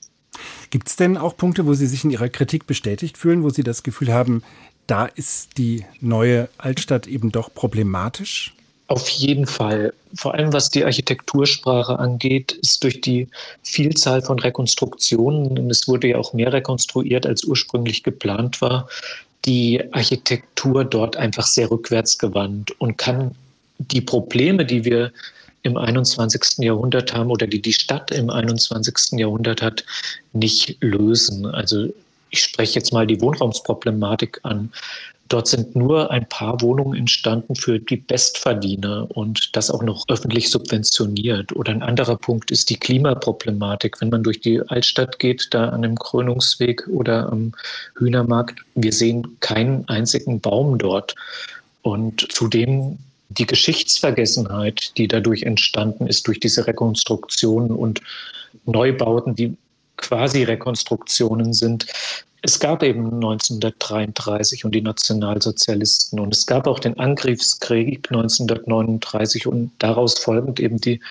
Gibt 0.70 0.88
es 0.88 0.96
denn 0.96 1.18
auch 1.18 1.38
Punkte, 1.38 1.66
wo 1.66 1.74
Sie 1.74 1.88
sich 1.88 2.04
in 2.04 2.12
Ihrer 2.12 2.30
Kritik 2.30 2.68
bestätigt 2.68 3.18
fühlen, 3.18 3.44
wo 3.44 3.50
Sie 3.50 3.64
das 3.64 3.84
Gefühl 3.84 4.12
haben, 4.12 4.44
da 4.88 5.06
ist 5.06 5.58
die 5.58 5.86
neue 6.02 6.50
Altstadt 6.58 7.08
eben 7.08 7.32
doch 7.32 7.54
problematisch? 7.54 8.54
Auf 8.88 9.10
jeden 9.10 9.48
Fall. 9.48 9.94
Vor 10.14 10.36
allem 10.36 10.54
was 10.54 10.70
die 10.70 10.86
Architektursprache 10.86 11.98
angeht, 11.98 12.52
ist 12.52 12.84
durch 12.84 13.02
die 13.02 13.28
Vielzahl 13.64 14.22
von 14.22 14.38
Rekonstruktionen, 14.38 15.58
und 15.58 15.72
es 15.72 15.88
wurde 15.88 16.10
ja 16.10 16.18
auch 16.18 16.34
mehr 16.34 16.54
rekonstruiert, 16.54 17.26
als 17.26 17.44
ursprünglich 17.44 18.04
geplant 18.04 18.62
war, 18.62 18.88
die 19.46 19.82
Architektur 19.94 20.84
dort 20.84 21.18
einfach 21.18 21.46
sehr 21.46 21.70
rückwärtsgewandt 21.70 22.72
und 22.80 22.98
kann 22.98 23.36
die 23.78 24.02
Probleme, 24.02 24.66
die 24.66 24.86
wir 24.86 25.12
im 25.64 25.78
21. 25.78 26.64
Jahrhundert 26.64 27.14
haben 27.14 27.32
oder 27.32 27.48
die 27.48 27.62
die 27.62 27.74
Stadt 27.74 28.12
im 28.12 28.30
21. 28.30 29.20
Jahrhundert 29.20 29.62
hat, 29.62 29.84
nicht 30.34 30.78
lösen. 30.82 31.46
Also 31.48 31.92
ich 32.30 32.42
spreche 32.42 32.76
jetzt 32.76 32.94
mal 32.94 33.08
die 33.08 33.22
Wohnraumsproblematik 33.22 34.40
an. 34.44 34.72
Dort 35.28 35.48
sind 35.48 35.76
nur 35.76 36.12
ein 36.12 36.30
paar 36.30 36.62
Wohnungen 36.62 37.00
entstanden 37.00 37.56
für 37.56 37.80
die 37.80 37.98
Bestverdiener 37.98 39.08
und 39.10 39.56
das 39.56 39.72
auch 39.72 39.82
noch 39.82 40.06
öffentlich 40.08 40.52
subventioniert. 40.52 41.56
Oder 41.56 41.72
ein 41.72 41.82
anderer 41.82 42.16
Punkt 42.16 42.52
ist 42.52 42.70
die 42.70 42.78
Klimaproblematik. 42.78 44.00
Wenn 44.02 44.10
man 44.10 44.22
durch 44.22 44.40
die 44.40 44.62
Altstadt 44.70 45.18
geht, 45.18 45.48
da 45.52 45.70
an 45.70 45.82
dem 45.82 45.98
Krönungsweg 45.98 46.88
oder 46.90 47.32
am 47.32 47.54
Hühnermarkt, 47.98 48.60
wir 48.76 48.94
sehen 48.94 49.38
keinen 49.40 49.88
einzigen 49.90 50.40
Baum 50.40 50.78
dort. 50.78 51.16
Und 51.82 52.28
zudem 52.32 53.00
die 53.30 53.48
Geschichtsvergessenheit, 53.48 54.96
die 54.98 55.08
dadurch 55.08 55.42
entstanden 55.42 56.06
ist, 56.06 56.28
durch 56.28 56.40
diese 56.40 56.68
Rekonstruktionen 56.68 57.72
und 57.72 58.00
Neubauten, 58.66 59.36
die 59.36 59.58
quasi 59.98 60.44
Rekonstruktionen 60.44 61.54
sind, 61.54 61.86
es 62.46 62.60
gab 62.60 62.84
eben 62.84 63.06
1933 63.06 64.66
und 64.66 64.76
die 64.76 64.82
Nationalsozialisten 64.82 66.20
und 66.20 66.32
es 66.32 66.46
gab 66.46 66.68
auch 66.68 66.78
den 66.78 66.96
Angriffskrieg 67.00 68.08
1939 68.12 69.48
und 69.48 69.72
daraus 69.80 70.20
folgend 70.20 70.60
eben 70.60 70.80
die 70.80 71.02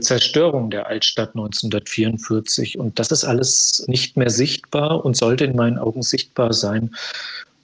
Zerstörung 0.00 0.70
der 0.70 0.88
Altstadt 0.88 1.30
1944. 1.30 2.78
Und 2.78 2.98
das 2.98 3.10
ist 3.10 3.24
alles 3.24 3.86
nicht 3.88 4.18
mehr 4.18 4.28
sichtbar 4.28 5.02
und 5.02 5.16
sollte 5.16 5.46
in 5.46 5.56
meinen 5.56 5.78
Augen 5.78 6.02
sichtbar 6.02 6.52
sein. 6.52 6.90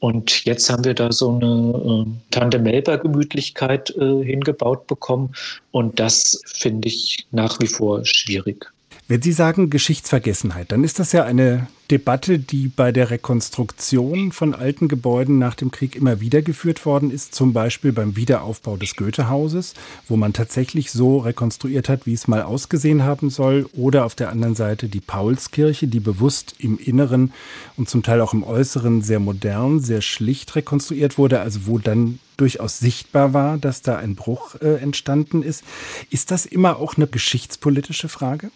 Und 0.00 0.47
jetzt 0.47 0.70
haben 0.70 0.85
wir 0.85 0.94
da 0.94 1.12
so 1.12 1.35
eine 1.35 2.06
äh, 2.06 2.30
Tante-Melber-Gemütlichkeit 2.30 3.90
äh, 3.90 4.25
hingebaut 4.25 4.87
bekommen. 4.87 5.35
Und 5.70 6.00
das 6.00 6.40
finde 6.47 6.88
ich 6.88 7.26
nach 7.30 7.61
wie 7.61 7.66
vor 7.66 8.06
schwierig. 8.06 8.73
Wenn 9.11 9.23
Sie 9.23 9.33
sagen 9.33 9.71
Geschichtsvergessenheit, 9.71 10.71
dann 10.71 10.85
ist 10.85 10.99
das 10.99 11.12
ja 11.12 11.25
eine 11.25 11.67
Debatte, 11.91 12.38
die 12.38 12.69
bei 12.69 12.93
der 12.93 13.09
Rekonstruktion 13.09 14.33
von 14.33 14.55
alten 14.55 14.87
Gebäuden 14.87 15.38
nach 15.38 15.55
dem 15.55 15.71
Krieg 15.71 15.97
immer 15.97 16.21
wieder 16.21 16.43
geführt 16.43 16.85
worden 16.85 17.11
ist, 17.11 17.35
zum 17.35 17.55
Beispiel 17.55 17.93
beim 17.93 18.17
Wiederaufbau 18.17 18.77
des 18.77 18.97
Goethehauses, 18.97 19.73
wo 20.09 20.19
man 20.19 20.35
tatsächlich 20.35 20.93
so 20.93 21.17
rekonstruiert 21.17 21.88
hat, 21.88 22.05
wie 22.05 22.12
es 22.12 22.29
mal 22.29 22.43
ausgesehen 22.43 23.03
haben 23.03 23.31
soll, 23.31 23.67
oder 23.73 24.05
auf 24.05 24.15
der 24.15 24.29
anderen 24.29 24.55
Seite 24.55 24.91
die 24.91 25.00
Paulskirche, 25.00 25.87
die 25.87 26.00
bewusst 26.00 26.57
im 26.59 26.79
Inneren 26.79 27.33
und 27.79 27.88
zum 27.88 28.03
Teil 28.03 28.21
auch 28.21 28.35
im 28.35 28.45
Äußeren 28.45 29.00
sehr 29.00 29.21
modern, 29.21 29.81
sehr 29.81 30.03
schlicht 30.03 30.55
rekonstruiert 30.55 31.17
wurde, 31.17 31.41
also 31.41 31.61
wo 31.65 31.79
dann 31.79 32.19
durchaus 32.37 32.79
sichtbar 32.79 33.33
war, 33.33 33.57
dass 33.57 33.81
da 33.81 33.97
ein 33.97 34.17
Bruch 34.17 34.57
äh, 34.57 34.75
entstanden 34.83 35.43
ist. 35.43 35.65
Ist 36.11 36.31
das 36.31 36.45
immer 36.45 36.77
auch 36.77 36.99
eine 36.99 37.07
geschichtspolitische 37.07 38.11
Frage? 38.11 38.50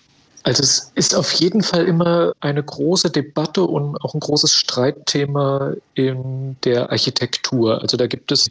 Also 0.44 0.62
es 0.62 0.92
ist 0.96 1.14
auf 1.14 1.32
jeden 1.34 1.62
Fall 1.62 1.86
immer 1.86 2.32
eine 2.40 2.62
große 2.62 3.10
Debatte 3.10 3.62
und 3.62 3.96
auch 4.02 4.14
ein 4.14 4.20
großes 4.20 4.52
Streitthema 4.52 5.74
in 5.94 6.56
der 6.64 6.90
Architektur. 6.90 7.80
Also 7.80 7.96
da 7.96 8.08
gibt 8.08 8.32
es 8.32 8.50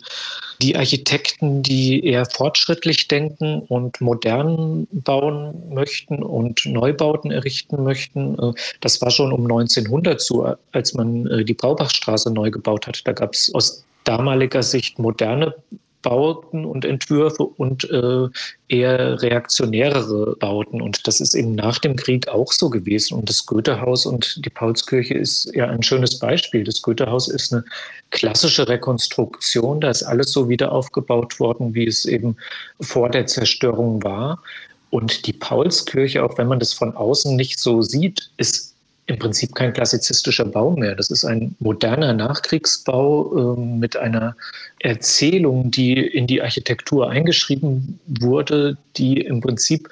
die 0.61 0.75
Architekten, 0.77 1.63
die 1.63 2.05
eher 2.05 2.25
fortschrittlich 2.25 3.09
denken 3.09 3.63
und 3.67 3.99
modern 3.99 4.87
bauen 4.91 5.53
möchten 5.73 6.23
und 6.23 6.65
Neubauten 6.65 7.29
errichten 7.31 7.83
möchten. 7.83 8.37
Das 8.79 9.01
war 9.01 9.11
schon 9.11 9.33
um 9.33 9.41
1900 9.41 10.21
so, 10.21 10.55
als 10.71 10.93
man 10.93 11.27
äh, 11.27 11.43
die 11.43 11.53
Braubachstraße 11.53 12.31
neu 12.31 12.51
gebaut 12.51 12.87
hat. 12.87 13.01
Da 13.05 13.11
gab 13.11 13.33
es 13.33 13.53
aus 13.53 13.83
damaliger 14.05 14.63
Sicht 14.63 14.97
moderne 14.97 15.53
Bauten 16.01 16.65
und 16.65 16.85
Entwürfe 16.85 17.43
und 17.43 17.89
äh, 17.89 18.27
eher 18.67 19.21
reaktionärere 19.21 20.35
Bauten. 20.37 20.81
Und 20.81 21.07
das 21.07 21.19
ist 21.19 21.35
eben 21.35 21.55
nach 21.55 21.79
dem 21.79 21.95
Krieg 21.95 22.27
auch 22.27 22.51
so 22.51 22.69
gewesen. 22.69 23.15
Und 23.17 23.29
das 23.29 23.45
Goethehaus 23.45 24.05
und 24.05 24.45
die 24.45 24.49
Paulskirche 24.49 25.13
ist 25.13 25.51
ja 25.53 25.67
ein 25.67 25.83
schönes 25.83 26.17
Beispiel. 26.19 26.63
Das 26.63 26.81
Goethehaus 26.81 27.27
ist 27.27 27.53
eine 27.53 27.63
klassische 28.09 28.67
Rekonstruktion. 28.67 29.81
Da 29.81 29.89
ist 29.89 30.03
alles 30.03 30.31
so 30.31 30.49
wieder 30.49 30.71
aufgebaut 30.71 31.39
worden, 31.39 31.73
wie 31.73 31.87
es 31.87 32.05
eben 32.05 32.35
vor 32.79 33.09
der 33.09 33.27
Zerstörung 33.27 34.03
war. 34.03 34.41
Und 34.89 35.25
die 35.25 35.33
Paulskirche, 35.33 36.23
auch 36.23 36.37
wenn 36.37 36.47
man 36.47 36.59
das 36.59 36.73
von 36.73 36.95
außen 36.95 37.35
nicht 37.35 37.59
so 37.59 37.81
sieht, 37.81 38.29
ist 38.37 38.70
im 39.11 39.19
Prinzip 39.19 39.53
kein 39.55 39.73
klassizistischer 39.73 40.45
Bau 40.45 40.71
mehr. 40.71 40.95
Das 40.95 41.11
ist 41.11 41.25
ein 41.25 41.55
moderner 41.59 42.13
Nachkriegsbau 42.13 43.55
äh, 43.55 43.59
mit 43.59 43.97
einer 43.97 44.35
Erzählung, 44.79 45.69
die 45.69 45.93
in 45.93 46.27
die 46.27 46.41
Architektur 46.41 47.09
eingeschrieben 47.09 47.99
wurde, 48.07 48.77
die 48.95 49.19
im 49.21 49.41
Prinzip 49.41 49.89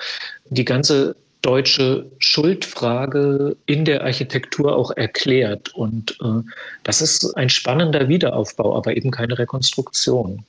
die 0.49 0.65
ganze 0.65 1.15
deutsche 1.41 2.05
Schuldfrage 2.19 3.55
in 3.65 3.85
der 3.85 4.03
Architektur 4.03 4.75
auch 4.75 4.91
erklärt. 4.91 5.75
Und 5.75 6.17
äh, 6.21 6.41
das 6.83 7.01
ist 7.01 7.35
ein 7.35 7.49
spannender 7.49 8.07
Wiederaufbau, 8.07 8.75
aber 8.75 8.95
eben 8.95 9.11
keine 9.11 9.37
Rekonstruktion. 9.37 10.45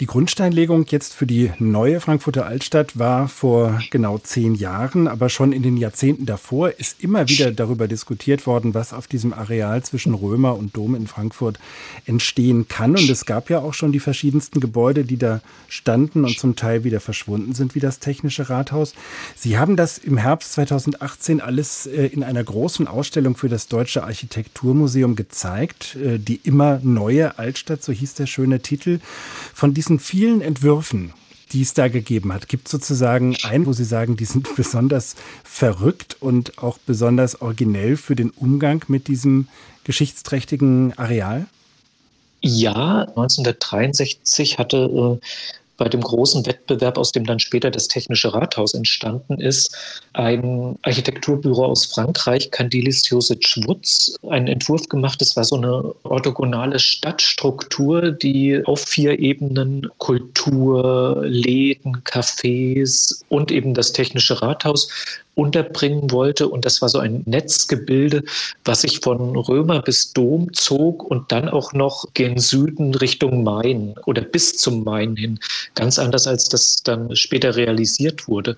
Die 0.00 0.06
Grundsteinlegung 0.06 0.86
jetzt 0.90 1.12
für 1.12 1.26
die 1.26 1.50
neue 1.58 2.00
Frankfurter 2.00 2.46
Altstadt 2.46 3.00
war 3.00 3.26
vor 3.26 3.80
genau 3.90 4.18
zehn 4.18 4.54
Jahren, 4.54 5.08
aber 5.08 5.28
schon 5.28 5.50
in 5.50 5.64
den 5.64 5.76
Jahrzehnten 5.76 6.24
davor 6.24 6.70
ist 6.78 7.02
immer 7.02 7.28
wieder 7.28 7.50
darüber 7.50 7.88
diskutiert 7.88 8.46
worden, 8.46 8.74
was 8.74 8.92
auf 8.92 9.08
diesem 9.08 9.32
Areal 9.32 9.82
zwischen 9.82 10.14
Römer 10.14 10.56
und 10.56 10.76
Dom 10.76 10.94
in 10.94 11.08
Frankfurt 11.08 11.58
entstehen 12.06 12.68
kann. 12.68 12.92
Und 12.92 13.10
es 13.10 13.26
gab 13.26 13.50
ja 13.50 13.58
auch 13.58 13.74
schon 13.74 13.90
die 13.90 13.98
verschiedensten 13.98 14.60
Gebäude, 14.60 15.02
die 15.02 15.16
da 15.16 15.40
standen 15.66 16.24
und 16.24 16.38
zum 16.38 16.54
Teil 16.54 16.84
wieder 16.84 17.00
verschwunden 17.00 17.54
sind, 17.54 17.74
wie 17.74 17.80
das 17.80 17.98
Technische 17.98 18.48
Rathaus. 18.48 18.94
Sie 19.34 19.58
haben 19.58 19.74
das 19.74 19.98
im 19.98 20.16
Herbst 20.16 20.52
2018 20.52 21.40
alles 21.40 21.86
äh, 21.86 22.06
in 22.06 22.22
einer 22.22 22.44
großen 22.44 22.86
Ausstellung 22.86 23.36
für 23.36 23.48
das 23.48 23.66
Deutsche 23.66 24.04
Architekturmuseum 24.04 25.16
gezeigt. 25.16 25.96
Äh, 25.96 26.20
die 26.20 26.38
immer 26.44 26.78
neue 26.84 27.36
Altstadt, 27.36 27.82
so 27.82 27.92
hieß 27.92 28.14
der 28.14 28.26
schöne 28.26 28.60
Titel. 28.60 29.00
Von 29.52 29.74
diesem 29.74 29.87
diesen 29.88 30.00
vielen 30.00 30.42
Entwürfen, 30.42 31.14
die 31.52 31.62
es 31.62 31.72
da 31.72 31.88
gegeben 31.88 32.30
hat, 32.34 32.48
gibt 32.48 32.66
es 32.66 32.72
sozusagen 32.72 33.38
einen, 33.42 33.64
wo 33.64 33.72
Sie 33.72 33.84
sagen, 33.84 34.18
die 34.18 34.26
sind 34.26 34.54
besonders 34.56 35.16
verrückt 35.44 36.18
und 36.20 36.58
auch 36.58 36.76
besonders 36.76 37.40
originell 37.40 37.96
für 37.96 38.14
den 38.14 38.28
Umgang 38.30 38.84
mit 38.88 39.08
diesem 39.08 39.48
geschichtsträchtigen 39.84 40.92
Areal? 40.98 41.46
Ja, 42.42 43.00
1963 43.00 44.58
hatte 44.58 44.76
äh, 45.22 45.26
bei 45.78 45.88
dem 45.88 46.02
großen 46.02 46.44
Wettbewerb, 46.44 46.98
aus 46.98 47.12
dem 47.12 47.24
dann 47.24 47.38
später 47.38 47.70
das 47.70 47.88
Technische 47.88 48.34
Rathaus 48.34 48.74
entstanden 48.74 49.40
ist, 49.40 49.74
ein 50.12 50.76
Architekturbüro 50.82 51.64
aus 51.64 51.86
Frankreich, 51.86 52.50
Candilis 52.50 53.08
Joseph 53.08 53.38
Schwutz, 53.46 54.16
einen 54.28 54.48
Entwurf 54.48 54.88
gemacht. 54.88 55.20
Das 55.20 55.36
war 55.36 55.44
so 55.44 55.56
eine 55.56 55.94
orthogonale 56.02 56.78
Stadtstruktur, 56.78 58.10
die 58.10 58.60
auf 58.66 58.80
vier 58.80 59.18
Ebenen 59.18 59.88
Kultur, 59.98 61.22
Läden, 61.24 62.02
Cafés 62.04 63.22
und 63.28 63.50
eben 63.52 63.72
das 63.72 63.92
Technische 63.92 64.42
Rathaus 64.42 64.88
unterbringen 65.38 66.10
wollte. 66.10 66.48
Und 66.48 66.64
das 66.64 66.82
war 66.82 66.88
so 66.88 66.98
ein 66.98 67.22
Netzgebilde, 67.24 68.24
was 68.64 68.80
sich 68.80 68.98
von 68.98 69.36
Römer 69.36 69.80
bis 69.82 70.12
Dom 70.12 70.52
zog 70.52 71.04
und 71.04 71.30
dann 71.30 71.48
auch 71.48 71.72
noch 71.72 72.04
gen 72.14 72.38
Süden 72.38 72.92
Richtung 72.94 73.44
Main 73.44 73.94
oder 74.06 74.22
bis 74.22 74.56
zum 74.56 74.82
Main 74.82 75.14
hin. 75.14 75.38
Ganz 75.76 75.98
anders, 75.98 76.26
als 76.26 76.48
das 76.48 76.82
dann 76.82 77.14
später 77.14 77.54
realisiert 77.54 78.26
wurde. 78.26 78.56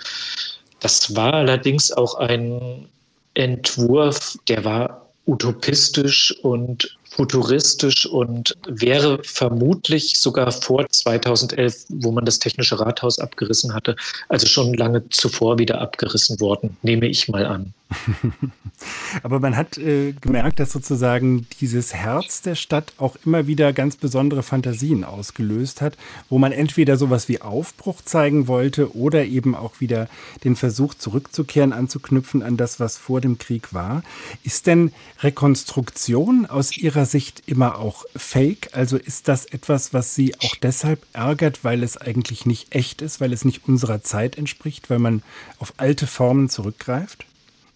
Das 0.81 1.15
war 1.15 1.35
allerdings 1.35 1.93
auch 1.93 2.15
ein 2.15 2.89
Entwurf, 3.35 4.39
der 4.49 4.65
war 4.65 5.07
utopistisch 5.27 6.35
und 6.43 6.97
futuristisch 7.21 8.07
und 8.07 8.57
wäre 8.67 9.21
vermutlich 9.23 10.19
sogar 10.19 10.51
vor 10.53 10.89
2011, 10.89 11.85
wo 11.91 12.13
man 12.13 12.25
das 12.25 12.39
Technische 12.39 12.81
Rathaus 12.81 13.19
abgerissen 13.19 13.75
hatte, 13.75 13.95
also 14.31 14.47
schon 14.47 14.73
lange 14.73 15.07
zuvor 15.11 15.59
wieder 15.59 15.83
abgerissen 15.83 16.41
worden, 16.41 16.79
nehme 16.81 17.07
ich 17.09 17.29
mal 17.29 17.45
an. 17.45 17.75
Aber 19.23 19.41
man 19.41 19.57
hat 19.57 19.77
äh, 19.79 20.13
gemerkt, 20.13 20.61
dass 20.61 20.73
sozusagen 20.73 21.47
dieses 21.61 21.93
Herz 21.93 22.41
der 22.41 22.55
Stadt 22.55 22.93
auch 22.99 23.17
immer 23.27 23.47
wieder 23.47 23.73
ganz 23.73 23.97
besondere 23.97 24.43
Fantasien 24.43 25.05
ausgelöst 25.05 25.81
hat, 25.81 25.97
wo 26.29 26.39
man 26.39 26.53
entweder 26.53 26.97
sowas 26.97 27.29
wie 27.29 27.41
Aufbruch 27.41 28.03
zeigen 28.03 28.47
wollte 28.47 28.97
oder 28.97 29.25
eben 29.25 29.55
auch 29.55 29.81
wieder 29.81 30.09
den 30.45 30.57
Versuch 30.57 30.95
zurückzukehren, 30.95 31.73
anzuknüpfen 31.73 32.43
an 32.43 32.57
das, 32.57 32.81
was 32.81 32.97
vor 32.97 33.21
dem 33.21 33.39
Krieg 33.39 33.75
war. 33.75 34.03
Ist 34.45 34.67
denn 34.67 34.93
Rekonstruktion 35.21 36.47
aus 36.47 36.77
Ihrer 36.77 37.07
Sicht 37.11 37.43
immer 37.47 37.79
auch 37.79 38.05
fake? 38.15 38.71
Also 38.73 38.97
ist 38.97 39.29
das 39.29 39.47
etwas, 39.47 39.93
was 39.93 40.15
Sie 40.15 40.35
auch 40.37 40.55
deshalb 40.63 41.05
ärgert, 41.13 41.65
weil 41.65 41.83
es 41.83 41.97
eigentlich 41.97 42.47
nicht 42.47 42.75
echt 42.75 43.03
ist, 43.03 43.21
weil 43.21 43.33
es 43.33 43.45
nicht 43.45 43.67
unserer 43.67 44.03
Zeit 44.03 44.39
entspricht, 44.39 44.91
weil 44.91 44.99
man 44.99 45.23
auf 45.59 45.75
alte 45.77 46.07
Formen 46.07 46.49
zurückgreift? 46.49 47.25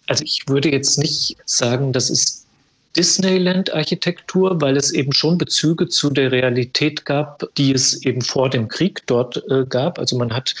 Also 0.07 0.23
ich 0.23 0.43
würde 0.47 0.71
jetzt 0.71 0.97
nicht 0.97 1.37
sagen, 1.45 1.93
das 1.93 2.09
ist 2.09 2.45
Disneyland-Architektur, 2.95 4.61
weil 4.61 4.77
es 4.77 4.91
eben 4.91 5.11
schon 5.11 5.37
Bezüge 5.37 5.87
zu 5.87 6.09
der 6.09 6.31
Realität 6.31 7.05
gab, 7.05 7.43
die 7.57 7.73
es 7.73 8.05
eben 8.05 8.21
vor 8.21 8.49
dem 8.49 8.67
Krieg 8.67 9.05
dort 9.07 9.43
äh, 9.49 9.65
gab. 9.67 9.99
Also 9.99 10.17
man 10.17 10.33
hat 10.33 10.55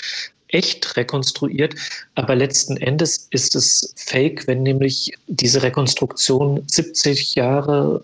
echt 0.49 0.95
rekonstruiert, 0.97 1.75
aber 2.15 2.35
letzten 2.35 2.77
Endes 2.77 3.27
ist 3.31 3.55
es 3.55 3.93
fake, 3.95 4.47
wenn 4.47 4.63
nämlich 4.63 5.13
diese 5.27 5.63
Rekonstruktion 5.63 6.63
70 6.67 7.35
Jahre 7.35 8.03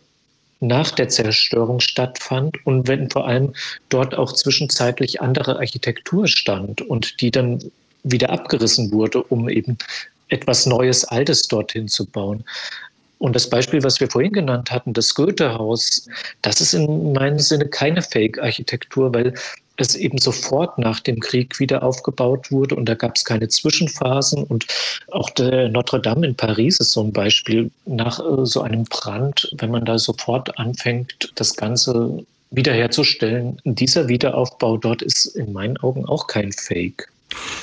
nach 0.62 0.91
der 0.91 1.10
Zerstörung 1.10 1.80
stattfand 1.80 2.56
und 2.65 2.88
wenn 2.88 3.10
vor 3.10 3.27
allem 3.27 3.53
dort 3.89 4.15
auch 4.15 4.32
zwischenzeitlich 4.32 5.20
andere 5.20 5.58
Architektur 5.58 6.27
stand 6.27 6.82
und 6.82 7.20
die 7.20 7.32
dann 7.32 7.60
wieder 8.03 8.30
abgerissen 8.30 8.91
wurde, 8.91 9.24
um 9.24 9.50
eben 9.50 9.77
etwas 10.30 10.65
Neues, 10.65 11.03
Altes 11.06 11.48
dorthin 11.48 11.88
zu 11.88 12.06
bauen. 12.06 12.44
Und 13.18 13.36
das 13.36 13.50
Beispiel, 13.50 13.84
was 13.84 14.00
wir 14.00 14.10
vorhin 14.10 14.32
genannt 14.32 14.72
hatten, 14.72 14.94
das 14.94 15.13
Goethehaus, 15.13 16.08
das 16.41 16.60
ist 16.62 16.74
in 16.74 17.13
meinem 17.13 17.38
Sinne 17.38 17.68
keine 17.68 18.01
Fake-Architektur, 18.01 19.13
weil 19.13 19.36
es 19.82 19.96
eben 19.96 20.18
sofort 20.18 20.78
nach 20.78 21.00
dem 21.00 21.20
Krieg 21.20 21.60
wieder 21.60 21.84
aufgebaut 21.84 22.52
wurde 22.52 22.76
und 22.76 22.86
da 22.86 22.96
gab 22.96 23.16
es 23.16 23.26
keine 23.26 23.48
Zwischenphasen. 23.48 24.44
Und 24.44 24.66
auch 25.12 25.30
der 25.30 25.70
Notre 25.70 26.00
Dame 26.00 26.28
in 26.28 26.36
Paris 26.36 26.80
ist 26.80 26.92
so 26.92 27.04
ein 27.04 27.12
Beispiel 27.12 27.70
nach 27.86 28.20
äh, 28.20 28.46
so 28.46 28.62
einem 28.62 28.86
Brand, 28.86 29.50
wenn 29.58 29.72
man 29.72 29.86
da 29.86 29.98
sofort 29.98 30.58
anfängt, 30.58 31.32
das 31.36 31.56
Ganze 31.56 32.24
wiederherzustellen. 32.52 33.60
Dieser 33.64 34.08
Wiederaufbau 34.08 34.78
dort 34.78 35.02
ist 35.02 35.26
in 35.26 35.54
meinen 35.54 35.78
Augen 35.78 36.06
auch 36.06 36.28
kein 36.28 36.52
Fake. 36.52 37.11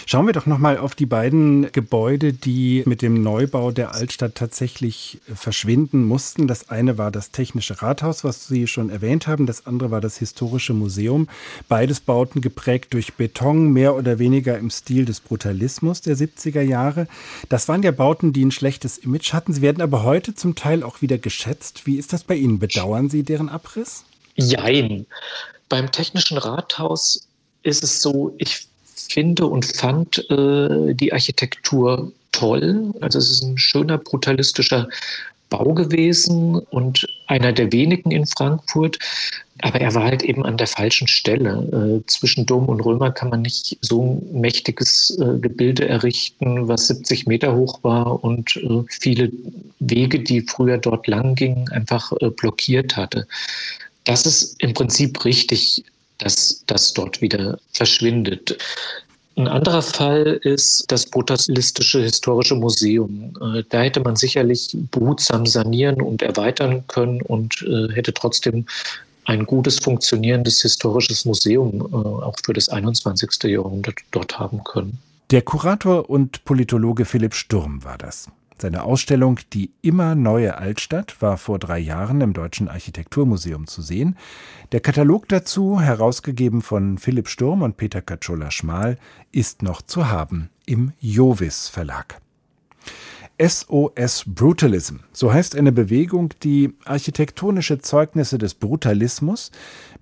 Schauen 0.07 0.27
wir 0.27 0.33
doch 0.33 0.47
noch 0.47 0.59
mal 0.59 0.79
auf 0.79 0.95
die 0.95 1.07
beiden 1.07 1.71
Gebäude, 1.73 2.33
die 2.33 2.83
mit 2.87 3.03
dem 3.03 3.23
Neubau 3.23 3.71
der 3.71 3.95
Altstadt 3.95 4.35
tatsächlich 4.35 5.21
verschwinden 5.35 6.05
mussten. 6.05 6.47
Das 6.47 6.71
eine 6.71 6.99
war 6.99 7.11
das 7.11 7.31
Technische 7.31 7.83
Rathaus, 7.83 8.25
was 8.25 8.47
Sie 8.47 8.67
schon 8.67 8.91
erwähnt 8.91 9.27
haben. 9.27 9.47
Das 9.47 9.67
andere 9.67 9.91
war 9.91 10.01
das 10.01 10.17
Historische 10.17 10.73
Museum. 10.73 11.29
Beides 11.69 12.01
Bauten 12.01 12.41
geprägt 12.41 12.95
durch 12.95 13.15
Beton, 13.15 13.73
mehr 13.73 13.97
oder 13.97 14.19
weniger 14.19 14.59
im 14.59 14.71
Stil 14.71 15.05
des 15.05 15.21
Brutalismus 15.21 16.01
der 16.01 16.17
70er 16.17 16.63
Jahre. 16.63 17.07
Das 17.49 17.69
waren 17.69 17.83
ja 17.83 17.91
Bauten, 17.91 18.33
die 18.33 18.45
ein 18.45 18.51
schlechtes 18.51 18.99
Image 18.99 19.33
hatten. 19.33 19.53
Sie 19.53 19.63
werden 19.63 19.83
aber 19.83 20.05
heute 20.05 20.35
zum 20.35 20.55
Teil 20.55 20.83
auch 20.83 21.03
wieder 21.03 21.19
geschätzt. 21.19 21.87
Wie 21.87 21.97
ist 21.97 22.13
das 22.13 22.25
bei 22.25 22.35
Ihnen? 22.35 22.59
Bedauern 22.59 23.11
Sie 23.11 23.25
deren 23.25 23.49
Abriss? 23.49 24.05
Jein. 24.37 25.07
Beim 25.69 25.93
Technischen 25.93 26.39
Rathaus 26.39 27.29
ist 27.63 27.83
es 27.83 28.01
so, 28.01 28.35
ich 28.39 28.69
finde 29.09 29.47
und 29.47 29.65
fand 29.65 30.19
äh, 30.31 30.95
die 30.95 31.13
Architektur 31.13 32.13
toll. 32.33 32.93
Also 33.01 33.19
es 33.19 33.31
ist 33.31 33.43
ein 33.43 33.59
schöner 33.59 33.99
brutalistischer 33.99 34.89
Bau 35.51 35.73
gewesen 35.73 36.57
und 36.57 37.07
einer 37.27 37.53
der 37.53 37.73
wenigen 37.73 38.11
in 38.11 38.27
Frankfurt. 38.27 38.99
Aber 39.61 39.81
er 39.81 39.93
war 39.95 40.05
halt 40.05 40.23
eben 40.23 40.47
an 40.47 40.57
der 40.57 40.69
falschen 40.69 41.09
Stelle. 41.09 42.01
Äh, 42.01 42.07
zwischen 42.07 42.47
Dom 42.47 42.67
und 42.67 42.81
Römer 42.81 43.11
kann 43.11 43.31
man 43.31 43.43
nicht 43.43 43.77
so 43.81 44.03
ein 44.03 44.41
mächtiges 44.41 45.19
äh, 45.19 45.39
Gebilde 45.39 45.89
errichten, 45.89 46.69
was 46.69 46.87
70 46.89 47.27
Meter 47.27 47.57
hoch 47.57 47.81
war 47.83 48.23
und 48.23 48.57
äh, 48.57 48.85
viele 48.89 49.33
Wege, 49.81 50.21
die 50.21 50.43
früher 50.43 50.79
dort 50.79 51.09
lang 51.09 51.35
gingen, 51.35 51.69
einfach 51.71 52.13
äh, 52.21 52.31
blockiert 52.31 52.97
hatte. 52.97 53.27
Das 54.05 54.27
ist 54.27 54.63
im 54.63 54.75
Prinzip 54.75 55.25
richtig 55.25 55.85
dass 56.19 56.63
das 56.67 56.93
dort 56.93 57.21
wieder 57.21 57.59
verschwindet. 57.73 58.59
Ein 59.37 59.47
anderer 59.47 59.83
Fall 59.83 60.41
ist 60.43 60.85
das 60.89 61.07
Brutalistische 61.07 62.03
Historische 62.03 62.57
Museum. 62.57 63.33
Äh, 63.41 63.63
da 63.69 63.83
hätte 63.83 64.01
man 64.01 64.17
sicherlich 64.17 64.77
behutsam 64.91 65.47
sanieren 65.47 66.03
und 66.03 66.23
erweitern 66.23 66.85
können 66.89 67.23
und 67.23 67.63
äh, 67.63 67.93
hätte 67.95 68.13
trotzdem 68.13 68.67
ein 69.27 69.47
gutes 69.47 69.79
funktionierendes 69.79 70.63
historisches 70.63 71.25
Museum 71.25 71.81
äh, 71.81 71.95
auch 71.95 72.35
für 72.45 72.53
das 72.53 72.69
21. 72.69 73.45
Jahrhundert 73.45 73.99
dort 74.11 74.39
haben 74.39 74.65
können. 74.65 74.99
Der 75.31 75.43
Kurator 75.43 76.11
und 76.11 76.45
Politologe 76.45 77.05
Philipp 77.05 77.35
Sturm 77.35 77.85
war 77.85 77.99
das. 77.99 78.29
Seine 78.61 78.83
Ausstellung 78.83 79.39
Die 79.53 79.71
immer 79.83 80.17
neue 80.17 80.59
Altstadt 80.59 81.23
war 81.23 81.37
vor 81.37 81.61
drei 81.61 81.79
Jahren 81.79 82.21
im 82.21 82.33
Deutschen 82.33 82.69
Architekturmuseum 82.69 83.69
zu 83.69 83.83
sehen. 83.83 84.17
Der 84.73 84.81
Katalog 84.81 85.29
dazu, 85.29 85.81
herausgegeben 85.81 86.61
von 86.61 86.99
Philipp 86.99 87.29
Sturm 87.29 87.63
und 87.63 87.77
Peter 87.77 88.03
Katschola-Schmal, 88.03 88.99
ist 89.31 89.63
noch 89.63 89.81
zu 89.81 90.09
haben 90.09 90.51
im 90.67 90.93
Jovis 90.99 91.69
Verlag. 91.69 92.21
SOS 93.41 94.25
Brutalism, 94.27 94.97
so 95.13 95.33
heißt 95.33 95.55
eine 95.55 95.71
Bewegung, 95.71 96.35
die 96.43 96.75
architektonische 96.85 97.79
Zeugnisse 97.79 98.37
des 98.37 98.55
Brutalismus 98.55 99.53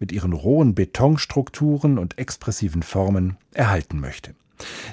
mit 0.01 0.11
ihren 0.11 0.33
rohen 0.33 0.75
Betonstrukturen 0.75 1.99
und 1.99 2.17
expressiven 2.17 2.83
Formen 2.83 3.37
erhalten 3.53 4.01
möchte. 4.01 4.35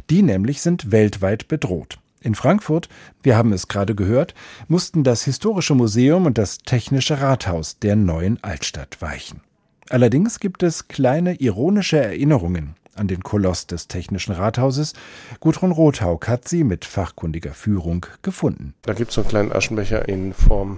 Die 0.10 0.22
nämlich 0.22 0.62
sind 0.62 0.92
weltweit 0.92 1.48
bedroht. 1.48 2.00
In 2.24 2.36
Frankfurt, 2.36 2.88
wir 3.22 3.36
haben 3.36 3.52
es 3.52 3.68
gerade 3.68 3.96
gehört, 3.96 4.34
mussten 4.70 5.04
das 5.04 5.24
Historische 5.24 5.76
Museum 5.76 6.26
und 6.26 6.38
das 6.38 6.60
Technische 6.60 7.20
Rathaus 7.20 7.80
der 7.80 7.98
neuen 7.98 8.42
Altstadt 8.42 9.02
weichen. 9.02 9.42
Allerdings 9.90 10.40
gibt 10.40 10.64
es 10.64 10.88
kleine 10.88 11.36
ironische 11.42 11.98
Erinnerungen 11.98 12.76
an 12.96 13.10
den 13.10 13.24
Koloss 13.24 13.68
des 13.68 13.90
Technischen 13.90 14.32
Rathauses. 14.32 14.94
Gudrun 15.42 15.72
Rothaug 15.72 16.30
hat 16.30 16.48
sie 16.48 16.64
mit 16.64 16.86
fachkundiger 16.86 17.54
Führung 17.54 18.06
gefunden. 18.22 18.74
Da 18.84 18.94
gibt 18.94 19.10
es 19.10 19.16
so 19.16 19.22
einen 19.22 19.30
kleinen 19.30 19.52
Aschenbecher 19.52 20.08
in 20.08 20.34
Form 20.34 20.78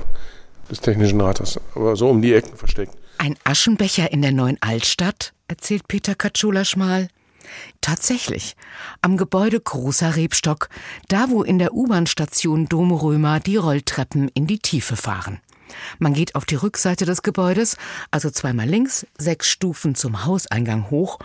des 0.71 0.81
Technischen 0.81 1.21
Rathauses, 1.21 1.61
aber 1.75 1.95
so 1.95 2.09
um 2.09 2.23
die 2.23 2.33
Ecken 2.33 2.57
versteckt. 2.57 2.97
Ein 3.19 3.35
Aschenbecher 3.43 4.11
in 4.11 4.23
der 4.23 4.31
neuen 4.31 4.57
Altstadt, 4.61 5.33
erzählt 5.47 5.87
Peter 5.87 6.15
Katschula 6.15 6.65
schmal. 6.65 7.09
Tatsächlich, 7.81 8.55
am 9.01 9.17
Gebäude 9.17 9.59
Großer 9.59 10.15
Rebstock, 10.15 10.69
da 11.07 11.29
wo 11.29 11.43
in 11.43 11.59
der 11.59 11.73
U-Bahn-Station 11.73 12.67
Domrömer 12.67 13.39
die 13.39 13.57
Rolltreppen 13.57 14.29
in 14.33 14.47
die 14.47 14.59
Tiefe 14.59 14.95
fahren. 14.95 15.39
Man 15.99 16.13
geht 16.13 16.35
auf 16.35 16.45
die 16.45 16.55
Rückseite 16.55 17.05
des 17.05 17.23
Gebäudes, 17.23 17.77
also 18.11 18.29
zweimal 18.29 18.67
links, 18.67 19.05
sechs 19.17 19.49
Stufen 19.49 19.95
zum 19.95 20.25
Hauseingang 20.25 20.89
hoch 20.89 21.19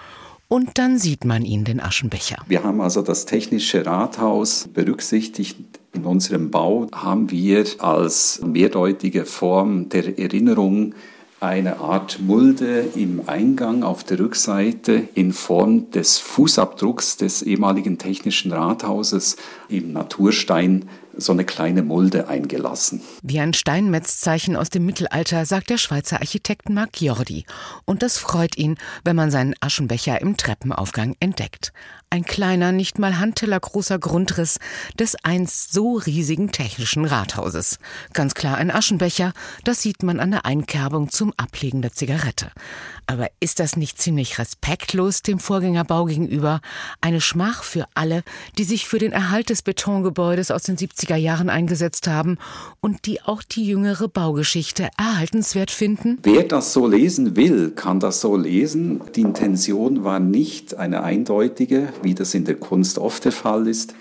und 0.48 0.78
dann 0.78 0.98
sieht 0.98 1.24
man 1.24 1.44
ihn, 1.44 1.64
den 1.64 1.80
Aschenbecher. 1.80 2.42
Wir 2.48 2.64
haben 2.64 2.80
also 2.80 3.02
das 3.02 3.24
technische 3.24 3.86
Rathaus 3.86 4.68
berücksichtigt. 4.72 5.56
In 5.92 6.04
unserem 6.04 6.50
Bau 6.50 6.88
haben 6.92 7.30
wir 7.30 7.64
als 7.78 8.40
mehrdeutige 8.44 9.26
Form 9.26 9.88
der 9.88 10.18
Erinnerung 10.18 10.94
eine 11.40 11.80
Art 11.80 12.20
Mulde 12.20 12.84
im 12.94 13.22
Eingang 13.26 13.82
auf 13.82 14.04
der 14.04 14.18
Rückseite 14.18 15.08
in 15.14 15.32
Form 15.32 15.90
des 15.90 16.18
Fußabdrucks 16.18 17.16
des 17.16 17.40
ehemaligen 17.40 17.96
technischen 17.96 18.52
Rathauses 18.52 19.36
im 19.70 19.94
Naturstein 19.94 20.84
so 21.20 21.32
eine 21.32 21.44
kleine 21.44 21.82
Mulde 21.82 22.28
eingelassen. 22.28 23.00
Wie 23.22 23.40
ein 23.40 23.54
Steinmetzzeichen 23.54 24.56
aus 24.56 24.70
dem 24.70 24.86
Mittelalter, 24.86 25.46
sagt 25.46 25.70
der 25.70 25.78
Schweizer 25.78 26.20
Architekt 26.20 26.68
Marc 26.68 27.00
Jordi. 27.00 27.44
Und 27.84 28.02
das 28.02 28.18
freut 28.18 28.56
ihn, 28.56 28.76
wenn 29.04 29.16
man 29.16 29.30
seinen 29.30 29.54
Aschenbecher 29.60 30.20
im 30.20 30.36
Treppenaufgang 30.36 31.16
entdeckt. 31.20 31.72
Ein 32.12 32.24
kleiner, 32.24 32.72
nicht 32.72 32.98
mal 32.98 33.20
handtellergroßer 33.20 34.00
Grundriss 34.00 34.58
des 34.98 35.14
einst 35.22 35.72
so 35.72 35.94
riesigen 35.94 36.50
technischen 36.50 37.04
Rathauses. 37.04 37.78
Ganz 38.14 38.34
klar 38.34 38.56
ein 38.56 38.72
Aschenbecher, 38.72 39.32
das 39.62 39.82
sieht 39.82 40.02
man 40.02 40.18
an 40.18 40.32
der 40.32 40.44
Einkerbung 40.44 41.08
zum 41.08 41.32
Ablegen 41.36 41.82
der 41.82 41.92
Zigarette. 41.92 42.50
Aber 43.10 43.26
ist 43.40 43.58
das 43.58 43.76
nicht 43.76 44.00
ziemlich 44.00 44.38
respektlos 44.38 45.22
dem 45.22 45.40
Vorgängerbau 45.40 46.04
gegenüber? 46.04 46.60
Eine 47.00 47.20
Schmach 47.20 47.64
für 47.64 47.86
alle, 47.94 48.22
die 48.56 48.62
sich 48.62 48.86
für 48.86 49.00
den 49.00 49.10
Erhalt 49.10 49.50
des 49.50 49.62
Betongebäudes 49.62 50.52
aus 50.52 50.62
den 50.62 50.76
70er 50.76 51.16
Jahren 51.16 51.50
eingesetzt 51.50 52.06
haben 52.06 52.38
und 52.80 53.06
die 53.06 53.20
auch 53.20 53.42
die 53.42 53.66
jüngere 53.66 54.06
Baugeschichte 54.06 54.90
erhaltenswert 54.96 55.72
finden? 55.72 56.18
Wer 56.22 56.44
das 56.44 56.72
so 56.72 56.86
lesen 56.86 57.34
will, 57.34 57.72
kann 57.72 57.98
das 57.98 58.20
so 58.20 58.36
lesen. 58.36 59.00
Die 59.16 59.22
Intention 59.22 60.04
war 60.04 60.20
nicht 60.20 60.76
eine 60.76 61.02
eindeutige, 61.02 61.92
wie 62.04 62.14
das 62.14 62.34
in 62.34 62.44
der 62.44 62.54
Kunst 62.54 62.96
oft 62.96 63.24
der 63.24 63.32
Fall 63.32 63.66
ist, 63.66 63.92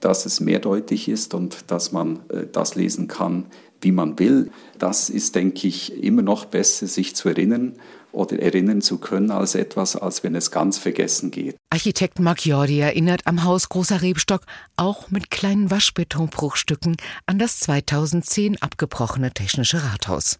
dass 0.00 0.26
es 0.26 0.40
mehrdeutig 0.40 1.08
ist 1.08 1.34
und 1.34 1.70
dass 1.70 1.92
man 1.92 2.20
äh, 2.28 2.46
das 2.50 2.74
lesen 2.74 3.08
kann, 3.08 3.46
wie 3.80 3.92
man 3.92 4.18
will. 4.18 4.50
Das 4.78 5.10
ist, 5.10 5.34
denke 5.34 5.68
ich, 5.68 6.02
immer 6.02 6.22
noch 6.22 6.46
besser, 6.46 6.86
sich 6.86 7.14
zu 7.14 7.28
erinnern 7.28 7.74
oder 8.12 8.38
erinnern 8.38 8.80
zu 8.80 8.98
können 8.98 9.30
als 9.30 9.54
etwas, 9.54 9.94
als 9.94 10.24
wenn 10.24 10.34
es 10.34 10.50
ganz 10.50 10.78
vergessen 10.78 11.30
geht. 11.30 11.56
Architekt 11.70 12.18
Mark 12.18 12.46
Jordi 12.46 12.80
erinnert 12.80 13.26
am 13.26 13.44
Haus 13.44 13.68
Großer 13.68 14.00
Rebstock 14.00 14.42
auch 14.76 15.10
mit 15.10 15.30
kleinen 15.30 15.70
Waschbetonbruchstücken 15.70 16.96
an 17.26 17.38
das 17.38 17.60
2010 17.60 18.62
abgebrochene 18.62 19.32
Technische 19.32 19.82
Rathaus. 19.84 20.38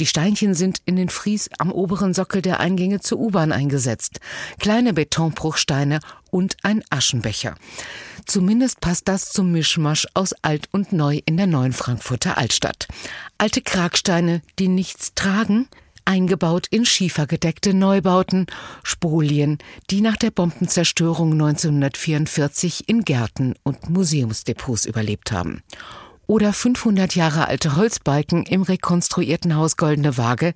Die 0.00 0.06
Steinchen 0.06 0.54
sind 0.54 0.78
in 0.84 0.96
den 0.96 1.08
Fries 1.08 1.48
am 1.58 1.70
oberen 1.72 2.14
Sockel 2.14 2.42
der 2.42 2.60
Eingänge 2.60 3.00
zur 3.00 3.18
U-Bahn 3.18 3.52
eingesetzt. 3.52 4.20
Kleine 4.58 4.92
Betonbruchsteine 4.92 6.00
und 6.30 6.56
ein 6.62 6.82
Aschenbecher. 6.90 7.54
Zumindest 8.26 8.80
passt 8.80 9.08
das 9.08 9.30
zum 9.30 9.52
Mischmasch 9.52 10.06
aus 10.14 10.34
alt 10.42 10.68
und 10.72 10.92
neu 10.92 11.20
in 11.26 11.36
der 11.36 11.46
neuen 11.46 11.72
Frankfurter 11.72 12.38
Altstadt. 12.38 12.88
Alte 13.38 13.60
Kragsteine, 13.60 14.42
die 14.58 14.68
nichts 14.68 15.14
tragen, 15.14 15.68
eingebaut 16.04 16.66
in 16.70 16.84
schiefergedeckte 16.84 17.74
Neubauten, 17.74 18.46
Spolien, 18.82 19.58
die 19.90 20.00
nach 20.00 20.16
der 20.16 20.30
Bombenzerstörung 20.30 21.32
1944 21.32 22.88
in 22.88 23.04
Gärten 23.04 23.54
und 23.62 23.90
Museumsdepots 23.90 24.84
überlebt 24.86 25.32
haben 25.32 25.62
oder 26.26 26.52
500 26.52 27.14
Jahre 27.14 27.48
alte 27.48 27.76
Holzbalken 27.76 28.44
im 28.44 28.62
rekonstruierten 28.62 29.56
Haus 29.56 29.76
Goldene 29.76 30.16
Waage, 30.16 30.54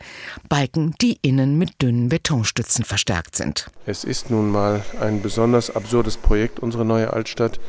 Balken, 0.49 0.95
die 1.01 1.19
innen 1.23 1.59
mit 1.59 1.81
dünnen 1.83 2.09
Betonstützen 2.09 2.85
verstärkt 2.85 3.37
sind. 3.37 3.71
Es 3.87 4.05
ist 4.05 4.31
nun 4.31 4.51
mal 4.51 4.83
ein 5.01 5.23
besonders 5.23 5.75
absurdes 5.75 6.17
Projekt, 6.17 6.61
unsere 6.61 6.85
neue 6.85 7.13
Altstadt, 7.13 7.61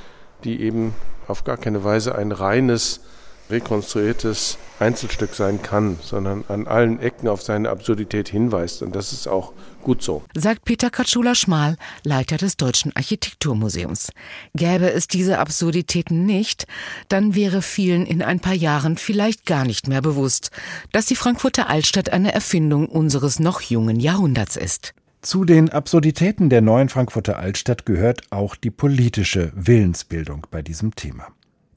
die 0.43 0.61
eben 0.61 0.93
auf 1.27 1.43
gar 1.43 1.57
keine 1.57 1.83
Weise 1.83 2.15
ein 2.15 2.31
reines 2.31 3.01
rekonstruiertes 3.49 4.57
Einzelstück 4.79 5.35
sein 5.35 5.61
kann, 5.61 5.97
sondern 6.01 6.43
an 6.47 6.67
allen 6.67 6.99
Ecken 6.99 7.27
auf 7.27 7.41
seine 7.41 7.69
Absurdität 7.69 8.29
hinweist. 8.29 8.81
Und 8.81 8.95
das 8.95 9.11
ist 9.11 9.27
auch 9.27 9.53
gut 9.81 10.01
so. 10.01 10.23
Sagt 10.35 10.65
Peter 10.65 10.89
Katschula-Schmal, 10.89 11.77
Leiter 12.03 12.37
des 12.37 12.57
Deutschen 12.57 12.95
Architekturmuseums. 12.95 14.11
Gäbe 14.55 14.91
es 14.91 15.07
diese 15.07 15.39
Absurditäten 15.39 16.25
nicht, 16.25 16.65
dann 17.07 17.35
wäre 17.35 17.61
vielen 17.61 18.05
in 18.05 18.21
ein 18.21 18.39
paar 18.39 18.53
Jahren 18.53 18.97
vielleicht 18.97 19.45
gar 19.45 19.65
nicht 19.65 19.87
mehr 19.87 20.01
bewusst, 20.01 20.51
dass 20.91 21.07
die 21.07 21.15
Frankfurter 21.15 21.69
Altstadt 21.69 22.09
eine 22.11 22.33
Erfindung 22.33 22.87
unseres 22.87 23.39
noch 23.39 23.61
jungen 23.61 23.99
Jahrhunderts 23.99 24.55
ist. 24.55 24.93
Zu 25.21 25.43
den 25.43 25.69
Absurditäten 25.69 26.49
der 26.49 26.61
neuen 26.61 26.87
Frankfurter 26.87 27.37
Altstadt 27.39 27.85
gehört 27.85 28.21
auch 28.29 28.55
die 28.55 28.71
politische 28.71 29.51
Willensbildung 29.53 30.47
bei 30.49 30.61
diesem 30.61 30.95
Thema. 30.95 31.27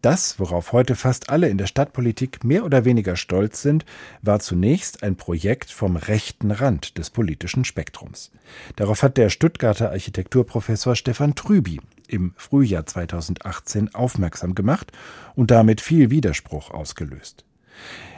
Das, 0.02 0.40
worauf 0.40 0.72
heute 0.72 0.96
fast 0.96 1.30
alle 1.30 1.48
in 1.48 1.58
der 1.58 1.68
Stadtpolitik 1.68 2.42
mehr 2.42 2.64
oder 2.64 2.84
weniger 2.84 3.14
stolz 3.14 3.62
sind, 3.62 3.86
war 4.20 4.40
zunächst 4.40 5.04
ein 5.04 5.14
Projekt 5.14 5.70
vom 5.70 5.94
rechten 5.94 6.50
Rand 6.50 6.98
des 6.98 7.10
politischen 7.10 7.64
Spektrums. 7.64 8.32
Darauf 8.74 9.04
hat 9.04 9.16
der 9.16 9.30
Stuttgarter 9.30 9.90
Architekturprofessor 9.90 10.96
Stefan 10.96 11.36
Trüby 11.36 11.80
im 12.08 12.34
Frühjahr 12.36 12.84
2018 12.84 13.94
aufmerksam 13.94 14.56
gemacht 14.56 14.90
und 15.36 15.52
damit 15.52 15.80
viel 15.80 16.10
Widerspruch 16.10 16.72
ausgelöst. 16.72 17.44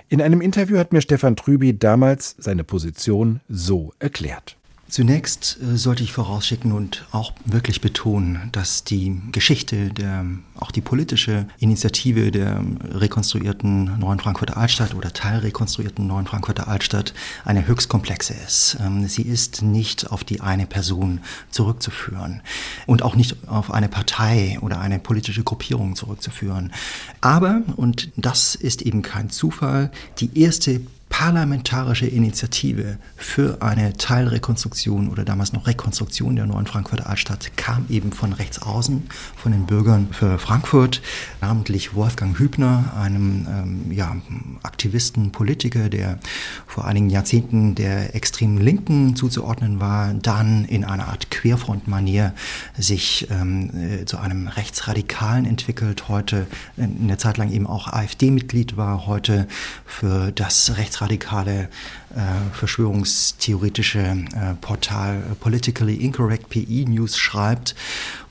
In 0.09 0.23
einem 0.23 0.41
Interview 0.41 0.79
hat 0.79 0.95
mir 0.95 1.03
Stefan 1.03 1.37
Trüby 1.37 1.79
damals 1.79 2.35
seine 2.39 2.65
Position 2.65 3.41
so 3.49 3.93
erklärt. 3.99 4.57
Zunächst 4.89 5.59
äh, 5.61 5.77
sollte 5.77 6.03
ich 6.03 6.13
vorausschicken 6.13 6.73
und 6.73 7.07
auch 7.11 7.33
wirklich 7.45 7.81
betonen, 7.81 8.51
dass 8.53 8.85
die 8.85 9.21
Geschichte, 9.33 9.89
der, 9.89 10.27
auch 10.57 10.71
die 10.71 10.83
politische 10.83 11.49
Initiative 11.59 12.31
der 12.31 12.63
rekonstruierten 12.93 13.99
neuen 13.99 14.21
Frankfurter 14.21 14.57
Altstadt 14.57 14.95
oder 14.95 15.13
teilrekonstruierten 15.13 16.07
neuen 16.07 16.27
Frankfurter 16.27 16.69
Altstadt 16.69 17.15
eine 17.45 17.67
höchst 17.67 17.89
komplexe 17.89 18.35
ist. 18.47 18.77
Ähm, 18.81 19.09
sie 19.09 19.23
ist 19.23 19.63
nicht 19.63 20.13
auf 20.13 20.23
die 20.23 20.43
eine 20.43 20.67
Person 20.67 21.21
zurückzuführen 21.51 22.43
und 22.87 23.03
auch 23.03 23.17
nicht 23.17 23.49
auf 23.49 23.73
eine 23.73 23.89
Partei 23.89 24.59
oder 24.61 24.81
eine 24.81 24.99
politische 24.99 25.45
Gruppierung 25.45 25.97
zurückzuführen. 25.97 26.73
Aber, 27.21 27.63
und 27.77 28.11
das 28.17 28.55
ist 28.55 28.83
eben 28.83 29.03
kein 29.03 29.31
Zufall, 29.31 29.91
die 30.19 30.39
erste 30.39 30.83
parlamentarische 31.17 32.07
Initiative 32.07 32.99
für 33.17 33.63
eine 33.63 33.93
Teilrekonstruktion 33.93 35.09
oder 35.09 35.25
damals 35.25 35.53
noch 35.53 35.69
Rekonstruktion 35.69 36.35
der 36.35 36.47
neuen 36.47 36.67
Frankfurter 36.67 37.09
Altstadt 37.09 37.57
kam 37.57 37.87
eben 37.89 38.11
von 38.11 38.33
rechts 38.33 38.61
außen, 38.61 39.09
von 39.37 39.53
den 39.53 39.65
Bürgern 39.65 40.09
für 40.11 40.41
Frankfurt, 40.41 41.03
namentlich 41.41 41.95
Wolfgang 41.95 42.37
Hübner, 42.37 42.95
einem 43.01 43.47
ähm, 43.49 43.93
ja, 43.93 44.17
Aktivisten, 44.65 45.31
Politiker, 45.31 45.89
der 45.89 46.19
vor 46.67 46.85
einigen 46.85 47.11
Jahrzehnten 47.11 47.77
der 47.77 48.17
extremen 48.17 48.59
Linken 48.59 49.15
zuzuordnen 49.15 49.79
war, 49.79 50.15
dann 50.15 50.65
in 50.65 50.85
einer 50.85 51.07
Art 51.07 51.31
Querfrontmanier 51.31 52.35
sich 52.77 53.29
ähm, 53.31 53.71
äh, 54.01 54.05
zu 54.05 54.19
einem 54.19 54.49
Rechtsradikalen 54.49 55.45
entwickelt, 55.45 56.09
heute 56.09 56.49
eine 56.77 57.19
Zeit 57.19 57.37
lang 57.37 57.53
eben 57.53 57.69
auch 57.69 57.87
AfD-Mitglied 57.87 58.77
war, 58.77 59.07
heute 59.07 59.47
für 59.87 60.33
das 60.33 60.77
Rechtsradikale 60.77 61.04
rechtsradikale 61.05 61.69
äh, 62.15 62.21
verschwörungstheoretische 62.53 63.99
äh, 63.99 64.55
Portal 64.61 65.23
Politically 65.41 65.97
Incorrect 65.97 66.49
PE 66.49 66.85
News 66.89 67.19
schreibt. 67.19 67.75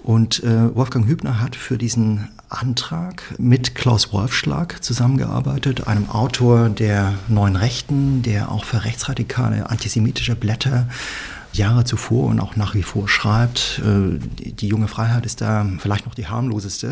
Und 0.02 0.44
äh, 0.44 0.76
Wolfgang 0.76 1.08
Hübner 1.08 1.40
hat 1.40 1.56
für 1.56 1.78
diesen 1.78 2.30
Antrag 2.50 3.24
mit 3.38 3.76
Klaus 3.76 4.12
Wolfschlag 4.12 4.84
zusammengearbeitet, 4.84 5.88
einem 5.88 6.10
Autor 6.10 6.70
der 6.70 7.14
Neuen 7.28 7.56
Rechten, 7.56 8.22
der 8.22 8.52
auch 8.52 8.66
für 8.66 8.84
rechtsradikale 8.84 9.70
antisemitische 9.70 10.36
Blätter 10.36 10.88
Jahre 11.54 11.84
zuvor 11.84 12.30
und 12.30 12.40
auch 12.40 12.56
nach 12.56 12.74
wie 12.74 12.84
vor 12.84 13.08
schreibt. 13.08 13.82
Äh, 13.86 14.20
die 14.40 14.68
junge 14.68 14.88
Freiheit 14.88 15.26
ist 15.26 15.42
da 15.42 15.68
vielleicht 15.80 16.06
noch 16.06 16.16
die 16.16 16.28
harmloseste. 16.28 16.92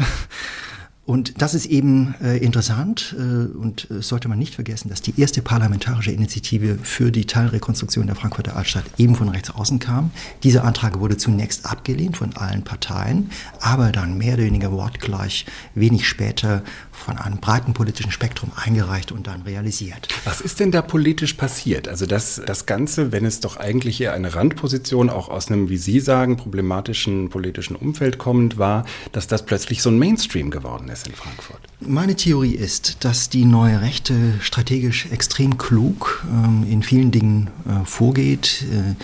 Und 1.11 1.41
das 1.41 1.53
ist 1.53 1.65
eben 1.65 2.15
äh, 2.23 2.37
interessant 2.37 3.13
äh, 3.19 3.21
und 3.21 3.91
äh, 3.91 4.01
sollte 4.01 4.29
man 4.29 4.39
nicht 4.39 4.55
vergessen, 4.55 4.87
dass 4.87 5.01
die 5.01 5.19
erste 5.19 5.41
parlamentarische 5.41 6.13
Initiative 6.13 6.77
für 6.81 7.11
die 7.11 7.25
Teilrekonstruktion 7.25 8.07
der 8.07 8.15
Frankfurter 8.15 8.55
Altstadt 8.55 8.85
eben 8.97 9.15
von 9.15 9.27
rechts 9.27 9.49
außen 9.49 9.79
kam. 9.79 10.11
Dieser 10.43 10.63
Antrag 10.63 11.01
wurde 11.01 11.17
zunächst 11.17 11.65
abgelehnt 11.65 12.15
von 12.15 12.37
allen 12.37 12.63
Parteien, 12.63 13.29
aber 13.59 13.91
dann 13.91 14.17
mehr 14.17 14.35
oder 14.35 14.43
weniger 14.43 14.71
wortgleich 14.71 15.45
wenig 15.75 16.07
später 16.07 16.63
von 16.93 17.17
einem 17.17 17.39
breiten 17.39 17.73
politischen 17.73 18.11
Spektrum 18.11 18.53
eingereicht 18.55 19.11
und 19.11 19.27
dann 19.27 19.41
realisiert. 19.41 20.07
Was 20.23 20.39
ist 20.39 20.61
denn 20.61 20.71
da 20.71 20.81
politisch 20.81 21.33
passiert? 21.33 21.89
Also 21.89 22.05
dass 22.05 22.41
das 22.45 22.65
Ganze, 22.65 23.11
wenn 23.11 23.25
es 23.25 23.41
doch 23.41 23.57
eigentlich 23.57 23.99
eher 23.99 24.13
eine 24.13 24.33
Randposition 24.33 25.09
auch 25.09 25.27
aus 25.27 25.49
einem, 25.49 25.67
wie 25.67 25.77
Sie 25.77 25.99
sagen, 25.99 26.37
problematischen 26.37 27.29
politischen 27.29 27.75
Umfeld 27.75 28.17
kommend 28.17 28.57
war, 28.57 28.85
dass 29.11 29.27
das 29.27 29.45
plötzlich 29.45 29.81
so 29.81 29.89
ein 29.89 29.99
Mainstream 29.99 30.51
geworden 30.51 30.87
ist 30.87 31.00
in 31.07 31.13
Frankfurt? 31.13 31.59
Meine 31.79 32.15
Theorie 32.15 32.55
ist, 32.55 33.03
dass 33.03 33.29
die 33.29 33.45
neue 33.45 33.81
Rechte 33.81 34.35
strategisch 34.39 35.07
extrem 35.11 35.57
klug 35.57 36.25
ähm, 36.29 36.65
in 36.69 36.83
vielen 36.83 37.11
Dingen 37.11 37.49
äh, 37.67 37.85
vorgeht. 37.85 38.63
Äh, 38.71 38.95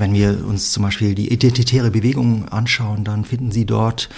wenn 0.00 0.14
wir 0.14 0.44
uns 0.46 0.72
zum 0.72 0.82
Beispiel 0.82 1.14
die 1.14 1.32
identitäre 1.32 1.90
Bewegung 1.90 2.48
anschauen, 2.48 3.04
dann 3.04 3.24
finden 3.24 3.52
Sie 3.52 3.66
dort 3.66 4.08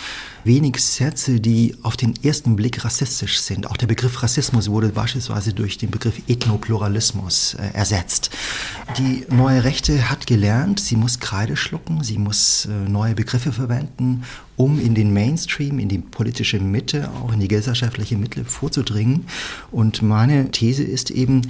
wenig 0.45 0.79
Sätze, 0.79 1.41
die 1.41 1.77
auf 1.83 1.97
den 1.97 2.15
ersten 2.25 2.57
Blick 2.57 2.85
rassistisch 2.85 3.41
sind. 3.41 3.71
Auch 3.71 3.77
der 3.77 3.87
Begriff 3.87 4.23
Rassismus 4.23 4.71
wurde 4.71 4.89
beispielsweise 4.89 5.53
durch 5.53 5.79
den 5.79 5.91
Begriff 5.91 6.21
Ethnopluralismus 6.27 7.55
äh, 7.55 7.75
ersetzt. 7.75 8.31
Die 8.99 9.25
neue 9.31 9.65
Rechte 9.65 10.11
hat 10.11 10.27
gelernt, 10.27 10.81
sie 10.81 10.97
muss 10.97 11.21
Kreide 11.21 11.57
schlucken, 11.57 12.03
sie 12.03 12.19
muss 12.19 12.67
äh, 12.67 12.89
neue 12.89 13.15
Begriffe 13.15 13.53
verwenden, 13.53 14.25
um 14.57 14.81
in 14.81 14.95
den 14.95 15.13
Mainstream, 15.13 15.79
in 15.79 15.89
die 15.89 15.99
politische 15.99 16.59
Mitte, 16.59 17.11
auch 17.23 17.33
in 17.33 17.41
die 17.41 17.49
gesellschaftliche 17.49 18.17
Mitte 18.17 18.45
vorzudringen. 18.45 19.27
Und 19.71 20.03
meine 20.03 20.51
These 20.51 20.83
ist 20.83 21.11
eben, 21.11 21.43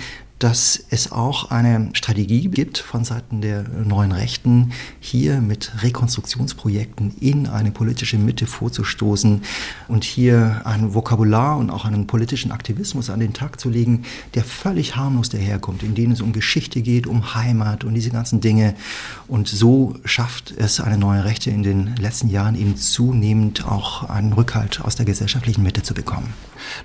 dass 0.43 0.83
es 0.91 1.13
auch 1.13 1.53
eine 1.53 1.91
Strategie 1.93 2.49
gibt 2.49 2.79
von 2.79 3.05
Seiten 3.05 3.43
der 3.43 3.63
neuen 3.63 4.11
Rechten, 4.11 4.73
hier 4.99 5.41
mit 5.41 5.71
Rekonstruktionsprojekten 5.83 7.15
in 7.21 7.47
eine 7.47 7.71
politische 7.71 8.19
Mitte 8.19 8.49
vorzustoßen 8.49 9.43
und 9.87 10.03
hier 10.03 10.63
ein 10.65 10.95
Vokabular 10.95 11.59
und 11.59 11.71
auch 11.71 11.85
einen 11.85 12.09
politischen 12.09 12.51
Aktivismus 12.51 13.09
an 13.09 13.21
den 13.21 13.35
Tag 13.35 13.61
zu 13.61 13.71
legen, 13.71 14.03
der 14.35 14.43
völlig 14.43 14.97
harmlos 14.97 15.29
daherkommt, 15.29 15.85
in 15.85 15.95
denen 15.95 16.13
es 16.13 16.21
um 16.21 16.33
Geschichte 16.33 16.83
geht, 16.83 17.07
um 17.07 17.37
Heimat 17.37 17.85
und 17.85 17.95
diese 17.95 18.11
ganzen 18.11 18.41
Dinge. 18.41 18.75
Und 19.29 19.47
so 19.47 19.95
schafft 20.05 20.53
es 20.57 20.81
eine 20.81 20.99
neue 20.99 21.25
Rechte 21.25 21.51
in 21.51 21.63
den 21.63 21.95
letzten 21.97 22.29
Jahren 22.29 22.61
eben 22.61 22.77
zunehmend 22.77 23.65
auch 23.65 24.11
einen 24.11 24.33
Rückhalt 24.33 24.81
aus 24.81 24.97
der 24.97 25.07
gesellschaftlichen 25.07 25.63
Mitte 25.63 25.85
zu 25.85 25.95
bekommen. 25.95 26.35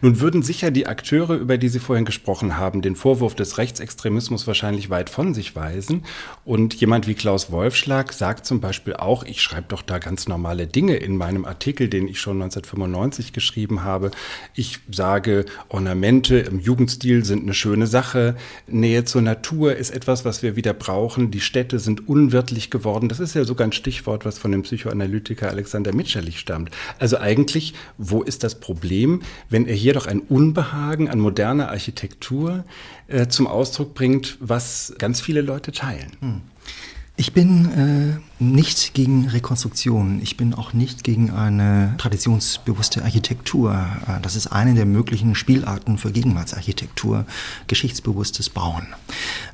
Nun 0.01 0.19
würden 0.19 0.43
sicher 0.43 0.71
die 0.71 0.87
Akteure, 0.87 1.35
über 1.35 1.57
die 1.57 1.69
Sie 1.69 1.79
vorhin 1.79 2.05
gesprochen 2.05 2.57
haben, 2.57 2.81
den 2.81 2.95
Vorwurf 2.95 3.35
des 3.35 3.46
Rechtsextremismus 3.57 4.47
wahrscheinlich 4.47 4.89
weit 4.89 5.09
von 5.09 5.33
sich 5.33 5.55
weisen. 5.55 6.03
Und 6.43 6.73
jemand 6.73 7.07
wie 7.07 7.13
Klaus 7.13 7.51
Wolfschlag 7.51 8.11
sagt 8.13 8.45
zum 8.45 8.59
Beispiel 8.59 8.95
auch, 8.95 9.23
ich 9.23 9.41
schreibe 9.41 9.67
doch 9.69 9.81
da 9.81 9.99
ganz 9.99 10.27
normale 10.27 10.67
Dinge 10.67 10.95
in 10.97 11.17
meinem 11.17 11.45
Artikel, 11.45 11.87
den 11.87 12.07
ich 12.07 12.19
schon 12.19 12.41
1995 12.41 13.31
geschrieben 13.31 13.83
habe. 13.83 14.11
Ich 14.53 14.79
sage, 14.91 15.45
Ornamente 15.69 16.37
im 16.39 16.59
Jugendstil 16.59 17.23
sind 17.23 17.43
eine 17.43 17.53
schöne 17.53 17.87
Sache. 17.87 18.35
Nähe 18.67 19.05
zur 19.05 19.21
Natur 19.21 19.75
ist 19.75 19.91
etwas, 19.91 20.25
was 20.25 20.43
wir 20.43 20.55
wieder 20.55 20.73
brauchen. 20.73 21.31
Die 21.31 21.41
Städte 21.41 21.79
sind 21.79 22.07
unwirtlich 22.07 22.69
geworden. 22.69 23.09
Das 23.09 23.19
ist 23.19 23.35
ja 23.35 23.43
sogar 23.43 23.67
ein 23.67 23.71
Stichwort, 23.71 24.25
was 24.25 24.37
von 24.37 24.51
dem 24.51 24.63
Psychoanalytiker 24.63 25.49
Alexander 25.49 25.93
Mitscherlich 25.93 26.39
stammt. 26.39 26.71
Also 26.99 27.17
eigentlich, 27.17 27.73
wo 27.97 28.23
ist 28.23 28.43
das 28.43 28.59
Problem, 28.59 29.21
wenn 29.49 29.67
er 29.67 29.75
hier 29.75 29.93
doch 29.93 30.07
ein 30.07 30.19
Unbehagen 30.19 31.09
an 31.09 31.19
moderner 31.19 31.69
Architektur 31.69 32.65
äh, 33.07 33.27
zum 33.37 33.47
Ausdruck 33.47 33.93
bringt, 33.93 34.37
was 34.39 34.93
ganz 34.97 35.21
viele 35.21 35.41
Leute 35.41 35.71
teilen. 35.71 36.11
Hm. 36.19 36.41
Ich 37.19 37.33
bin 37.33 37.71
äh, 37.71 38.43
nicht 38.43 38.93
gegen 38.93 39.27
Rekonstruktion. 39.27 40.19
Ich 40.21 40.37
bin 40.37 40.53
auch 40.53 40.73
nicht 40.73 41.03
gegen 41.03 41.31
eine 41.31 41.95
traditionsbewusste 41.97 43.03
Architektur. 43.03 43.73
Äh, 44.07 44.21
das 44.21 44.35
ist 44.35 44.47
eine 44.47 44.73
der 44.75 44.85
möglichen 44.85 45.33
Spielarten 45.33 45.97
für 45.97 46.11
Gegenwartsarchitektur, 46.11 47.25
geschichtsbewusstes 47.67 48.49
Bauen. 48.49 48.87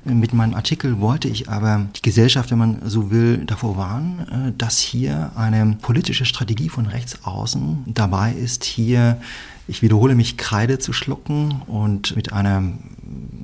Mit 0.03 0.33
meinem 0.33 0.55
Artikel 0.55 0.99
wollte 0.99 1.29
ich 1.29 1.49
aber 1.49 1.87
die 1.95 2.01
Gesellschaft, 2.01 2.51
wenn 2.51 2.57
man 2.57 2.81
so 2.85 3.11
will, 3.11 3.45
davor 3.45 3.77
warnen, 3.77 4.19
äh, 4.29 4.51
dass 4.57 4.79
hier 4.79 5.31
eine 5.35 5.77
politische 5.81 6.25
Strategie 6.25 6.69
von 6.69 6.85
rechts 6.85 7.23
außen 7.23 7.83
dabei 7.87 8.33
ist, 8.33 8.63
hier 8.65 9.19
ich 9.67 9.81
wiederhole 9.81 10.15
mich, 10.15 10.37
Kreide 10.37 10.79
zu 10.79 10.91
schlucken 10.91 11.61
und 11.67 12.15
mit 12.15 12.33
einer 12.33 12.73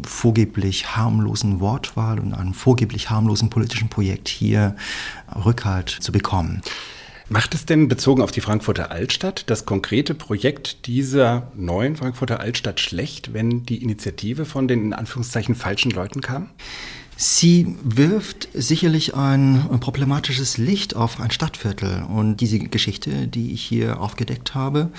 vorgeblich 0.05 0.95
harmlosen 0.95 1.59
Wortwahl 1.59 2.19
und 2.19 2.33
einem 2.33 2.53
vorgeblich 2.53 3.09
harmlosen 3.09 3.49
politischen 3.49 3.89
Projekt 3.89 4.27
hier 4.27 4.75
Rückhalt 5.45 5.89
zu 5.89 6.11
bekommen. 6.11 6.61
Macht 7.31 7.53
es 7.53 7.65
denn 7.65 7.87
bezogen 7.87 8.23
auf 8.23 8.31
die 8.31 8.41
Frankfurter 8.41 8.91
Altstadt 8.91 9.51
das 9.51 9.65
konkrete 9.65 10.15
Projekt 10.15 10.87
dieser 10.87 11.51
neuen 11.55 11.95
Frankfurter 11.95 12.39
Altstadt 12.39 12.79
schlecht, 12.79 13.33
wenn 13.33 13.63
die 13.67 13.83
Initiative 13.83 14.45
von 14.45 14.67
den 14.67 14.81
in 14.85 14.93
Anführungszeichen 14.93 15.53
falschen 15.53 15.91
Leuten 15.91 16.21
kam? 16.21 16.49
Sie 17.21 17.75
wirft 17.83 18.47
sicherlich 18.53 19.13
ein 19.13 19.67
problematisches 19.81 20.57
Licht 20.57 20.95
auf 20.95 21.19
ein 21.19 21.29
Stadtviertel 21.31 22.03
und 22.03 22.37
diese 22.37 22.59
Geschichte, 22.59 23.27
die 23.27 23.51
ich 23.51 23.61
hier 23.61 23.99
aufgedeckt 23.99 24.55
habe, 24.55 24.89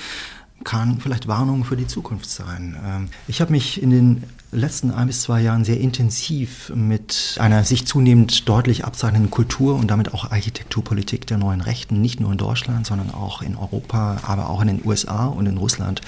kann 0.65 1.01
vielleicht 1.01 1.27
Warnung 1.27 1.65
für 1.65 1.77
die 1.77 1.87
Zukunft 1.87 2.29
sein. 2.29 2.77
Ähm, 2.85 3.09
ich 3.29 3.41
habe 3.41 3.53
mich 3.53 3.83
in 3.83 3.91
den 3.91 4.25
letzten 4.53 4.91
ein 4.91 5.07
bis 5.07 5.23
zwei 5.23 5.41
Jahren 5.41 5.65
sehr 5.65 5.79
intensiv 5.79 6.73
mit 6.75 7.37
einer 7.39 7.65
sich 7.65 7.87
zunehmend 7.87 8.49
deutlich 8.49 8.85
abzeichnenden 8.85 9.31
Kultur 9.31 9.77
und 9.77 9.91
damit 9.91 10.13
auch 10.13 10.31
Architekturpolitik 10.31 11.27
der 11.27 11.39
neuen 11.39 11.61
Rechten, 11.61 12.01
nicht 12.01 12.21
nur 12.21 12.33
in 12.33 12.39
Deutschland, 12.39 12.87
sondern 12.87 13.11
auch 13.11 13.43
in 13.43 13.57
Europa, 13.57 14.19
aber 14.23 14.51
auch 14.51 14.61
in 14.61 14.69
den 14.69 14.85
USA 14.85 15.27
und 15.27 15.47
in 15.47 15.57
Russland 15.57 16.01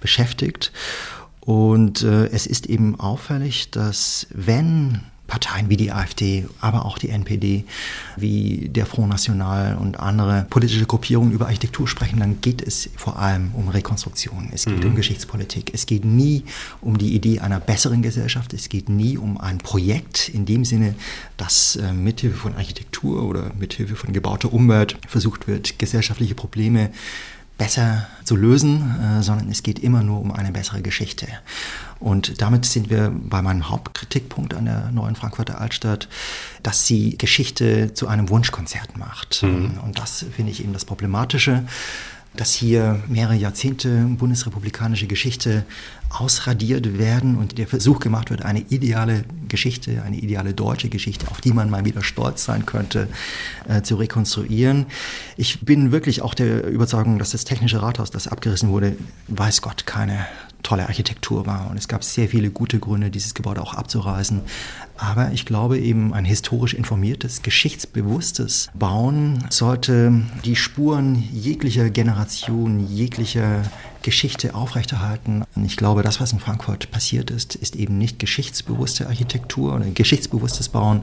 beschäftigt. 0.00 0.72
Und 1.40 2.02
äh, 2.02 2.26
es 2.26 2.46
ist 2.46 2.66
eben 2.66 2.98
auffällig, 2.98 3.70
dass 3.70 4.26
wenn 4.30 5.00
Parteien 5.30 5.70
wie 5.70 5.76
die 5.76 5.92
AfD, 5.92 6.46
aber 6.60 6.84
auch 6.84 6.98
die 6.98 7.08
NPD, 7.08 7.64
wie 8.16 8.68
der 8.68 8.84
Front 8.84 9.10
National 9.10 9.76
und 9.76 10.00
andere 10.00 10.44
politische 10.50 10.86
Gruppierungen 10.86 11.30
über 11.30 11.46
Architektur 11.46 11.86
sprechen, 11.86 12.18
dann 12.18 12.40
geht 12.40 12.60
es 12.60 12.90
vor 12.96 13.16
allem 13.16 13.52
um 13.54 13.68
Rekonstruktion. 13.68 14.50
Es 14.52 14.64
geht 14.64 14.82
mhm. 14.82 14.90
um 14.90 14.96
Geschichtspolitik. 14.96 15.70
Es 15.72 15.86
geht 15.86 16.04
nie 16.04 16.42
um 16.80 16.98
die 16.98 17.14
Idee 17.14 17.38
einer 17.38 17.60
besseren 17.60 18.02
Gesellschaft. 18.02 18.52
Es 18.52 18.68
geht 18.68 18.88
nie 18.88 19.16
um 19.16 19.38
ein 19.38 19.58
Projekt 19.58 20.28
in 20.28 20.46
dem 20.46 20.64
Sinne, 20.64 20.96
dass 21.36 21.76
äh, 21.76 21.92
mithilfe 21.92 22.36
von 22.36 22.56
Architektur 22.56 23.22
oder 23.22 23.52
mithilfe 23.56 23.94
von 23.94 24.12
gebauter 24.12 24.52
Umwelt 24.52 24.98
versucht 25.06 25.46
wird, 25.46 25.78
gesellschaftliche 25.78 26.34
Probleme 26.34 26.90
besser 27.60 28.06
zu 28.24 28.36
lösen, 28.36 29.18
äh, 29.18 29.22
sondern 29.22 29.50
es 29.50 29.62
geht 29.62 29.78
immer 29.78 30.02
nur 30.02 30.18
um 30.18 30.32
eine 30.32 30.50
bessere 30.50 30.80
Geschichte. 30.80 31.26
Und 31.98 32.40
damit 32.40 32.64
sind 32.64 32.88
wir 32.88 33.12
bei 33.14 33.42
meinem 33.42 33.68
Hauptkritikpunkt 33.68 34.54
an 34.54 34.64
der 34.64 34.90
neuen 34.92 35.14
Frankfurter 35.14 35.60
Altstadt, 35.60 36.08
dass 36.62 36.86
sie 36.86 37.18
Geschichte 37.18 37.92
zu 37.92 38.08
einem 38.08 38.30
Wunschkonzert 38.30 38.96
macht. 38.96 39.42
Mhm. 39.42 39.78
Und 39.84 39.98
das 39.98 40.24
finde 40.34 40.52
ich 40.52 40.64
eben 40.64 40.72
das 40.72 40.86
Problematische 40.86 41.64
dass 42.34 42.54
hier 42.54 43.02
mehrere 43.08 43.34
Jahrzehnte 43.34 44.04
bundesrepublikanische 44.18 45.06
Geschichte 45.06 45.64
ausradiert 46.10 46.98
werden 46.98 47.36
und 47.36 47.58
der 47.58 47.66
Versuch 47.66 48.00
gemacht 48.00 48.30
wird, 48.30 48.42
eine 48.42 48.60
ideale 48.60 49.24
Geschichte, 49.48 50.02
eine 50.02 50.16
ideale 50.16 50.54
deutsche 50.54 50.88
Geschichte, 50.88 51.28
auf 51.28 51.40
die 51.40 51.52
man 51.52 51.70
mal 51.70 51.84
wieder 51.84 52.02
stolz 52.02 52.44
sein 52.44 52.66
könnte, 52.66 53.08
äh, 53.68 53.82
zu 53.82 53.96
rekonstruieren. 53.96 54.86
Ich 55.36 55.60
bin 55.60 55.92
wirklich 55.92 56.22
auch 56.22 56.34
der 56.34 56.66
Überzeugung, 56.66 57.18
dass 57.18 57.30
das 57.30 57.44
Technische 57.44 57.82
Rathaus, 57.82 58.10
das 58.10 58.28
abgerissen 58.28 58.70
wurde, 58.70 58.96
weiß 59.28 59.62
Gott, 59.62 59.86
keine 59.86 60.26
tolle 60.62 60.86
Architektur 60.86 61.46
war. 61.46 61.70
Und 61.70 61.76
es 61.76 61.88
gab 61.88 62.04
sehr 62.04 62.28
viele 62.28 62.50
gute 62.50 62.78
Gründe, 62.78 63.10
dieses 63.10 63.34
Gebäude 63.34 63.62
auch 63.62 63.74
abzureißen. 63.74 64.40
Aber 64.96 65.32
ich 65.32 65.46
glaube 65.46 65.78
eben, 65.78 66.12
ein 66.12 66.24
historisch 66.24 66.74
informiertes, 66.74 67.42
geschichtsbewusstes 67.42 68.68
Bauen 68.74 69.44
sollte 69.48 70.12
die 70.44 70.56
Spuren 70.56 71.22
jeglicher 71.32 71.88
Generation, 71.90 72.86
jeglicher 72.86 73.62
Geschichte 74.02 74.54
aufrechterhalten. 74.54 75.44
Und 75.54 75.64
ich 75.64 75.76
glaube, 75.76 76.02
das, 76.02 76.20
was 76.20 76.32
in 76.32 76.40
Frankfurt 76.40 76.90
passiert 76.90 77.30
ist, 77.30 77.54
ist 77.54 77.76
eben 77.76 77.98
nicht 77.98 78.18
geschichtsbewusste 78.18 79.06
Architektur 79.06 79.74
oder 79.74 79.86
geschichtsbewusstes 79.86 80.68
Bauen, 80.68 81.02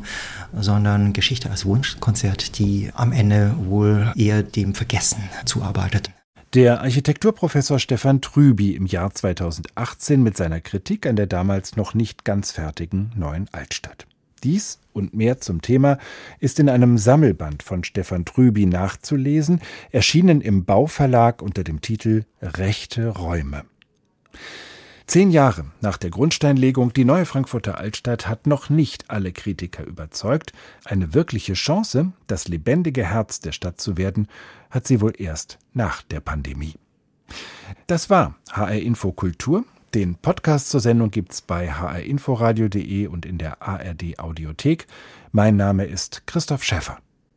sondern 0.53 1.13
Geschichte 1.13 1.49
als 1.49 1.65
Wunschkonzert, 1.65 2.59
die 2.59 2.91
am 2.93 3.11
Ende 3.11 3.55
wohl 3.65 4.11
eher 4.15 4.43
dem 4.43 4.75
Vergessen 4.75 5.23
zuarbeitet. 5.45 6.11
Der 6.57 6.81
Architekturprofessor 6.81 7.77
Stefan 7.77 8.19
Trüby 8.19 8.75
im 8.75 8.87
Jahr 8.87 9.13
2018 9.13 10.23
mit 10.23 10.35
seiner 10.35 10.59
Kritik 10.59 11.05
an 11.05 11.15
der 11.15 11.27
damals 11.27 11.75
noch 11.75 11.93
nicht 11.93 12.25
ganz 12.25 12.51
fertigen 12.51 13.11
neuen 13.15 13.47
Altstadt. 13.51 14.07
Dies 14.43 14.79
und 14.91 15.13
mehr 15.13 15.39
zum 15.39 15.61
Thema 15.61 15.99
ist 16.39 16.59
in 16.59 16.67
einem 16.67 16.97
Sammelband 16.97 17.61
von 17.61 17.83
Stefan 17.83 18.25
Trüby 18.25 18.65
nachzulesen, 18.65 19.61
erschienen 19.91 20.41
im 20.41 20.65
Bauverlag 20.65 21.43
unter 21.43 21.63
dem 21.63 21.79
Titel 21.81 22.23
Rechte 22.41 23.09
Räume. 23.09 23.63
Zehn 25.07 25.31
Jahre 25.31 25.63
nach 25.79 25.95
der 25.95 26.09
Grundsteinlegung, 26.09 26.91
die 26.91 27.05
neue 27.05 27.25
Frankfurter 27.25 27.77
Altstadt 27.77 28.27
hat 28.27 28.45
noch 28.45 28.69
nicht 28.69 29.09
alle 29.09 29.31
Kritiker 29.31 29.85
überzeugt. 29.85 30.51
Eine 30.83 31.13
wirkliche 31.13 31.53
Chance, 31.53 32.11
das 32.27 32.49
lebendige 32.49 33.05
Herz 33.05 33.39
der 33.39 33.53
Stadt 33.53 33.79
zu 33.79 33.95
werden, 33.95 34.27
hat 34.69 34.85
sie 34.85 34.99
wohl 34.99 35.13
erst 35.17 35.59
nach 35.73 36.01
der 36.01 36.19
Pandemie. 36.19 36.73
Das 37.87 38.09
war 38.09 38.35
HR 38.51 38.81
Info 38.81 39.13
Kultur. 39.13 39.63
Den 39.93 40.15
Podcast 40.15 40.69
zur 40.69 40.81
Sendung 40.81 41.09
gibt's 41.09 41.41
bei 41.41 41.71
hrinforadio.de 41.71 43.07
und 43.07 43.25
in 43.25 43.37
der 43.37 43.61
ARD 43.61 44.19
Audiothek. 44.19 44.87
Mein 45.31 45.55
Name 45.55 45.85
ist 45.85 46.27
Christoph 46.27 46.65
Schäffer. 46.65 46.97